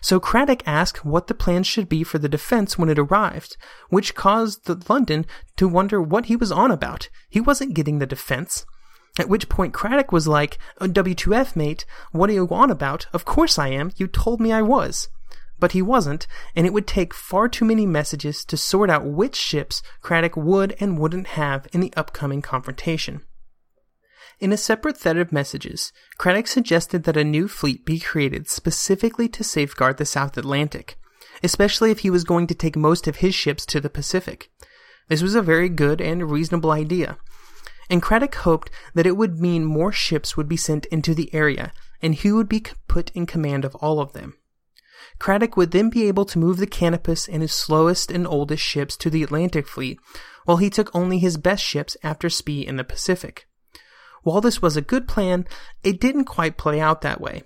So 0.02 0.20
Cradock 0.20 0.62
asked 0.66 1.06
what 1.06 1.28
the 1.28 1.34
plans 1.34 1.68
should 1.68 1.90
be 1.90 2.04
for 2.04 2.18
the 2.20 2.30
defense 2.30 2.78
when 2.78 2.90
it 2.90 3.00
arrived, 3.00 3.58
which 3.90 4.16
caused 4.16 4.66
the 4.66 4.82
London 4.88 5.26
to 5.58 5.68
wonder 5.68 6.02
what 6.02 6.26
he 6.26 6.36
was 6.36 6.52
on 6.52 6.72
about. 6.72 7.10
He 7.30 7.42
wasn't 7.42 7.74
getting 7.74 8.00
the 8.00 8.06
defense. 8.06 8.66
At 9.18 9.28
which 9.28 9.50
point 9.50 9.74
Cradock 9.74 10.12
was 10.12 10.28
like, 10.28 10.58
oh, 10.80 10.88
W2F 10.88 11.56
mate, 11.56 11.86
what 12.12 12.30
are 12.30 12.34
you 12.34 12.48
on 12.50 12.72
about? 12.72 13.08
Of 13.12 13.26
course 13.26 13.60
I 13.60 13.70
am. 13.70 13.92
You 13.98 14.08
told 14.08 14.40
me 14.40 14.52
I 14.52 14.62
was. 14.62 15.10
But 15.60 15.74
he 15.74 15.82
wasn't, 15.82 16.26
and 16.56 16.66
it 16.66 16.72
would 16.72 16.88
take 16.88 17.14
far 17.14 17.50
too 17.50 17.66
many 17.66 17.86
messages 17.86 18.46
to 18.46 18.56
sort 18.56 18.90
out 18.90 19.06
which 19.06 19.36
ships 19.36 19.84
Cradock 20.02 20.38
would 20.38 20.76
and 20.80 20.98
wouldn't 20.98 21.28
have 21.28 21.68
in 21.74 21.82
the 21.82 21.94
upcoming 21.98 22.42
confrontation. 22.42 23.22
In 24.40 24.54
a 24.54 24.58
separate 24.58 24.98
thread 24.98 25.18
of 25.18 25.34
messages, 25.34 25.92
Cradock 26.18 26.48
suggested 26.48 27.04
that 27.04 27.18
a 27.18 27.26
new 27.26 27.50
fleet 27.50 27.86
be 27.86 28.00
created 28.00 28.50
specifically 28.50 29.28
to 29.28 29.44
safeguard 29.44 29.98
the 29.98 30.06
South 30.06 30.38
Atlantic, 30.38 30.98
especially 31.44 31.92
if 31.92 32.00
he 32.00 32.10
was 32.10 32.24
going 32.24 32.48
to 32.48 32.56
take 32.56 32.78
most 32.78 33.06
of 33.06 33.18
his 33.18 33.36
ships 33.36 33.66
to 33.66 33.82
the 33.82 33.90
Pacific. 33.90 34.50
This 35.10 35.22
was 35.22 35.36
a 35.36 35.42
very 35.42 35.68
good 35.68 36.00
and 36.00 36.32
reasonable 36.32 36.72
idea, 36.72 37.18
and 37.90 38.02
Cradock 38.02 38.36
hoped 38.36 38.72
that 38.94 39.06
it 39.06 39.18
would 39.18 39.42
mean 39.42 39.66
more 39.66 39.92
ships 39.92 40.38
would 40.38 40.48
be 40.48 40.56
sent 40.56 40.86
into 40.86 41.14
the 41.14 41.34
area, 41.34 41.74
and 42.02 42.16
he 42.16 42.32
would 42.32 42.48
be 42.48 42.64
put 42.88 43.12
in 43.12 43.26
command 43.26 43.66
of 43.66 43.76
all 43.76 44.00
of 44.00 44.14
them. 44.14 44.36
Cradock 45.20 45.58
would 45.58 45.72
then 45.72 45.90
be 45.90 46.08
able 46.08 46.24
to 46.24 46.40
move 46.40 46.58
the 46.58 46.68
Canopus 46.68 47.28
and 47.28 47.42
his 47.42 47.52
slowest 47.52 48.10
and 48.10 48.26
oldest 48.26 48.64
ships 48.64 48.96
to 48.98 49.10
the 49.10 49.24
Atlantic 49.24 49.68
fleet, 49.68 50.00
while 50.46 50.58
he 50.58 50.70
took 50.70 50.96
only 50.96 51.20
his 51.20 51.36
best 51.36 51.62
ships 51.62 51.98
after 52.04 52.30
Spee 52.30 52.66
in 52.66 52.78
the 52.78 52.86
Pacific. 52.86 53.46
While 54.24 54.42
this 54.42 54.62
was 54.62 54.76
a 54.76 54.82
good 54.82 55.08
plan, 55.08 55.46
it 55.84 56.00
didn't 56.00 56.26
quite 56.26 56.58
play 56.58 56.80
out 56.80 57.02
that 57.02 57.22
way. 57.22 57.44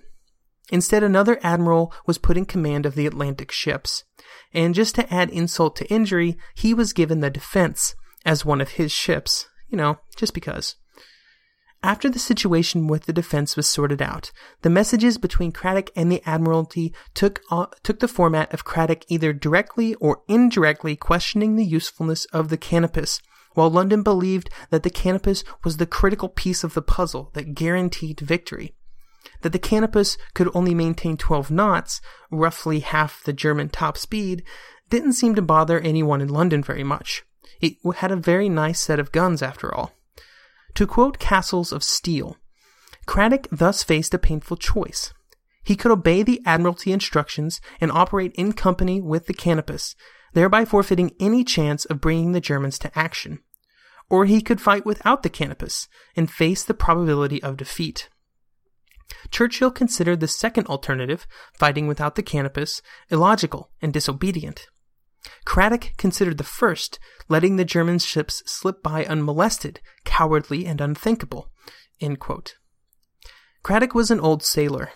Instead, 0.70 1.02
another 1.02 1.38
admiral 1.42 1.92
was 2.06 2.18
put 2.18 2.36
in 2.36 2.46
command 2.46 2.86
of 2.86 2.94
the 2.94 3.06
Atlantic 3.06 3.52
ships. 3.52 4.04
And 4.52 4.74
just 4.74 4.94
to 4.94 5.12
add 5.12 5.30
insult 5.30 5.76
to 5.76 5.92
injury, 5.92 6.36
he 6.54 6.72
was 6.72 6.92
given 6.92 7.20
the 7.20 7.30
defense 7.30 7.94
as 8.24 8.44
one 8.44 8.60
of 8.60 8.70
his 8.70 8.90
ships. 8.90 9.46
You 9.68 9.76
know, 9.76 9.98
just 10.16 10.34
because. 10.34 10.76
After 11.84 12.08
the 12.08 12.18
situation 12.18 12.86
with 12.86 13.04
the 13.04 13.12
defense 13.12 13.56
was 13.56 13.68
sorted 13.68 14.00
out, 14.00 14.32
the 14.62 14.70
messages 14.70 15.18
between 15.18 15.52
Cradock 15.52 15.90
and 15.94 16.10
the 16.10 16.22
Admiralty 16.24 16.94
took, 17.12 17.42
uh, 17.50 17.66
took 17.82 18.00
the 18.00 18.08
format 18.08 18.54
of 18.54 18.64
Cradock 18.64 19.04
either 19.08 19.34
directly 19.34 19.94
or 19.96 20.22
indirectly 20.26 20.96
questioning 20.96 21.56
the 21.56 21.64
usefulness 21.64 22.24
of 22.26 22.48
the 22.48 22.56
canopus, 22.56 23.20
while 23.54 23.70
London 23.70 24.02
believed 24.02 24.50
that 24.70 24.82
the 24.82 24.90
canopus 24.90 25.42
was 25.64 25.78
the 25.78 25.86
critical 25.86 26.28
piece 26.28 26.62
of 26.62 26.74
the 26.74 26.82
puzzle 26.82 27.30
that 27.34 27.54
guaranteed 27.54 28.20
victory. 28.20 28.74
That 29.40 29.52
the 29.52 29.58
canopus 29.58 30.18
could 30.34 30.50
only 30.54 30.74
maintain 30.74 31.16
12 31.16 31.50
knots, 31.50 32.00
roughly 32.30 32.80
half 32.80 33.22
the 33.24 33.32
German 33.32 33.68
top 33.68 33.96
speed, 33.96 34.42
didn't 34.90 35.14
seem 35.14 35.34
to 35.34 35.42
bother 35.42 35.80
anyone 35.80 36.20
in 36.20 36.28
London 36.28 36.62
very 36.62 36.84
much. 36.84 37.24
It 37.60 37.76
had 37.96 38.12
a 38.12 38.16
very 38.16 38.48
nice 38.48 38.80
set 38.80 38.98
of 38.98 39.12
guns 39.12 39.42
after 39.42 39.74
all. 39.74 39.92
To 40.74 40.86
quote 40.86 41.18
Castles 41.18 41.72
of 41.72 41.84
Steel, 41.84 42.36
Cradock 43.06 43.46
thus 43.50 43.82
faced 43.82 44.14
a 44.14 44.18
painful 44.18 44.56
choice. 44.56 45.12
He 45.62 45.76
could 45.76 45.90
obey 45.90 46.22
the 46.22 46.42
Admiralty 46.44 46.92
instructions 46.92 47.60
and 47.80 47.90
operate 47.90 48.32
in 48.34 48.52
company 48.52 49.00
with 49.00 49.26
the 49.26 49.34
Canopus, 49.34 49.94
thereby 50.34 50.64
forfeiting 50.64 51.12
any 51.18 51.42
chance 51.42 51.84
of 51.86 52.00
bringing 52.00 52.32
the 52.32 52.40
Germans 52.40 52.78
to 52.80 52.98
action. 52.98 53.40
Or 54.10 54.26
he 54.26 54.42
could 54.42 54.60
fight 54.60 54.84
without 54.84 55.22
the 55.22 55.30
Canopus 55.30 55.88
and 56.14 56.30
face 56.30 56.62
the 56.62 56.74
probability 56.74 57.42
of 57.42 57.56
defeat. 57.56 58.10
Churchill 59.30 59.70
considered 59.70 60.20
the 60.20 60.28
second 60.28 60.66
alternative, 60.66 61.26
fighting 61.58 61.86
without 61.86 62.14
the 62.14 62.22
Canopus, 62.22 62.82
illogical 63.10 63.70
and 63.80 63.92
disobedient. 63.92 64.66
Cradock 65.46 65.96
considered 65.96 66.38
the 66.38 66.44
first, 66.44 66.98
letting 67.28 67.56
the 67.56 67.64
German 67.64 67.98
ships 67.98 68.42
slip 68.46 68.82
by 68.82 69.04
unmolested, 69.04 69.80
cowardly, 70.04 70.66
and 70.66 70.80
unthinkable. 70.80 71.50
Cradock 73.62 73.94
was 73.94 74.10
an 74.10 74.20
old 74.20 74.42
sailor. 74.42 74.90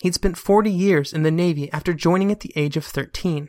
He'd 0.00 0.14
spent 0.14 0.38
40 0.38 0.70
years 0.70 1.12
in 1.12 1.22
the 1.22 1.30
Navy 1.30 1.70
after 1.72 1.92
joining 1.92 2.30
at 2.30 2.40
the 2.40 2.52
age 2.54 2.76
of 2.76 2.84
13. 2.84 3.48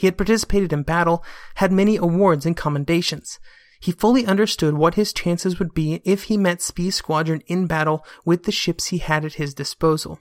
He 0.00 0.06
had 0.06 0.16
participated 0.16 0.72
in 0.72 0.82
battle, 0.82 1.22
had 1.56 1.70
many 1.70 1.98
awards 1.98 2.46
and 2.46 2.56
commendations. 2.56 3.38
He 3.82 3.92
fully 3.92 4.24
understood 4.24 4.72
what 4.72 4.94
his 4.94 5.12
chances 5.12 5.58
would 5.58 5.74
be 5.74 6.00
if 6.06 6.22
he 6.22 6.38
met 6.38 6.62
Spee's 6.62 6.94
squadron 6.94 7.42
in 7.48 7.66
battle 7.66 8.06
with 8.24 8.44
the 8.44 8.50
ships 8.50 8.86
he 8.86 8.96
had 8.96 9.26
at 9.26 9.34
his 9.34 9.52
disposal. 9.52 10.18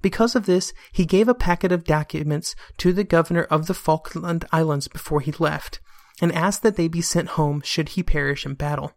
Because 0.00 0.34
of 0.34 0.46
this, 0.46 0.72
he 0.90 1.04
gave 1.04 1.28
a 1.28 1.34
packet 1.34 1.70
of 1.70 1.84
documents 1.84 2.56
to 2.78 2.94
the 2.94 3.04
governor 3.04 3.42
of 3.50 3.66
the 3.66 3.74
Falkland 3.74 4.46
Islands 4.52 4.88
before 4.88 5.20
he 5.20 5.32
left, 5.32 5.80
and 6.22 6.32
asked 6.32 6.62
that 6.62 6.76
they 6.76 6.88
be 6.88 7.02
sent 7.02 7.36
home 7.36 7.60
should 7.60 7.90
he 7.90 8.02
perish 8.02 8.46
in 8.46 8.54
battle. 8.54 8.94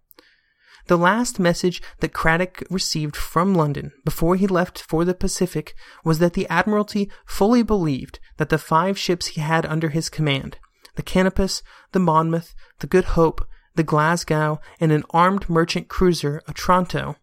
The 0.88 0.98
last 0.98 1.38
message 1.38 1.82
that 2.00 2.14
Cradock 2.14 2.64
received 2.70 3.18
from 3.18 3.56
London 3.56 3.92
before 4.06 4.38
he 4.38 4.48
left 4.48 4.82
for 4.82 5.04
the 5.04 5.14
Pacific 5.14 5.76
was 6.06 6.20
that 6.20 6.34
the 6.34 6.48
Admiralty 6.48 7.12
fully 7.26 7.62
believed 7.62 8.20
that 8.42 8.50
the 8.50 8.58
five 8.58 8.98
ships 8.98 9.28
he 9.28 9.42
had 9.42 9.68
under 9.68 9.90
his 9.90 10.10
command, 10.10 10.58
the 10.96 11.04
Canopus, 11.04 11.62
the 11.92 12.00
Monmouth, 12.00 12.56
the 12.80 12.88
Good 12.88 13.04
Hope, 13.14 13.48
the 13.76 13.84
Glasgow, 13.84 14.60
and 14.80 14.92
an 14.92 15.04
armed 15.12 15.48
merchant 15.48 15.90
cruiser, 15.90 16.42
Otranto, 16.50 17.18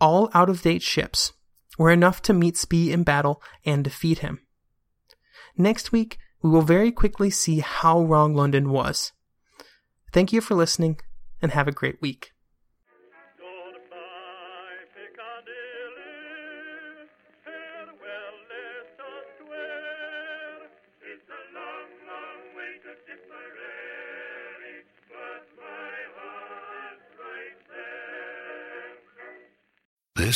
all 0.00 0.30
out 0.32 0.48
of 0.48 0.62
date 0.62 0.80
ships, 0.80 1.34
were 1.76 1.90
enough 1.90 2.22
to 2.22 2.32
meet 2.32 2.56
Spee 2.56 2.90
in 2.90 3.02
battle 3.02 3.42
and 3.66 3.84
defeat 3.84 4.20
him. 4.20 4.40
Next 5.58 5.92
week, 5.92 6.16
we 6.40 6.48
will 6.48 6.62
very 6.62 6.90
quickly 6.90 7.28
see 7.28 7.58
how 7.58 8.02
wrong 8.02 8.34
London 8.34 8.70
was. 8.70 9.12
Thank 10.10 10.32
you 10.32 10.40
for 10.40 10.54
listening, 10.54 10.98
and 11.42 11.52
have 11.52 11.68
a 11.68 11.70
great 11.70 12.00
week. 12.00 12.32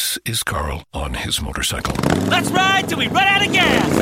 This 0.01 0.19
is 0.25 0.43
Carl 0.43 0.83
on 0.95 1.13
his 1.13 1.43
motorcycle. 1.43 1.95
Let's 2.27 2.51
ride 2.51 2.89
till 2.89 2.99
we 2.99 3.09
run 3.09 3.27
out 3.27 3.47
of 3.47 3.53
gas! 3.53 3.93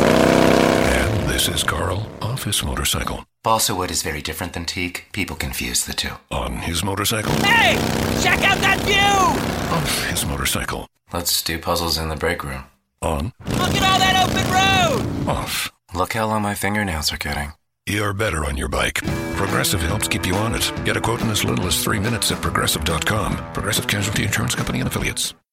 And 0.95 1.29
this 1.29 1.49
is 1.49 1.65
Carl 1.65 2.07
off 2.23 2.45
his 2.45 2.63
motorcycle. 2.63 3.25
Balsa 3.43 3.75
wood 3.75 3.91
is 3.91 4.05
very 4.05 4.23
different 4.23 4.53
than 4.53 4.65
teak. 4.65 5.07
People 5.11 5.35
confuse 5.35 5.85
the 5.85 5.93
two. 5.93 6.13
On 6.31 6.59
his 6.59 6.85
motorcycle. 6.85 7.33
Hey! 7.43 7.75
Check 8.23 8.45
out 8.45 8.59
that 8.59 8.79
view! 8.83 9.75
Off 9.75 10.09
his 10.09 10.25
motorcycle. 10.25 10.87
Let's 11.13 11.43
do 11.43 11.59
puzzles 11.59 11.99
in 11.99 12.11
the 12.11 12.17
break 12.17 12.45
room. 12.45 12.63
On. 13.03 13.33
Look 13.49 13.75
at 13.75 13.83
all 13.83 13.99
that 13.99 14.25
open 14.25 15.27
road! 15.27 15.29
Off. 15.29 15.73
Look 15.95 16.13
how 16.13 16.29
long 16.29 16.43
my 16.43 16.55
fingernails 16.55 17.13
are 17.13 17.19
getting. 17.19 17.55
You're 17.87 18.13
better 18.13 18.45
on 18.45 18.57
your 18.57 18.69
bike. 18.69 19.03
Progressive 19.35 19.83
helps 19.83 20.07
keep 20.07 20.27
you 20.27 20.37
on 20.37 20.55
it. 20.55 20.73
Get 20.85 20.97
a 20.97 21.01
quote 21.01 21.23
in 21.23 21.31
as 21.31 21.45
little 21.45 21.67
as 21.67 21.83
three 21.83 21.99
minutes 21.99 22.31
at 22.31 22.41
progressive.com. 22.41 23.53
Progressive 23.53 23.89
Casualty 23.89 24.23
Insurance 24.23 24.55
Company 24.55 24.79
and 24.79 24.87
Affiliates. 24.87 25.35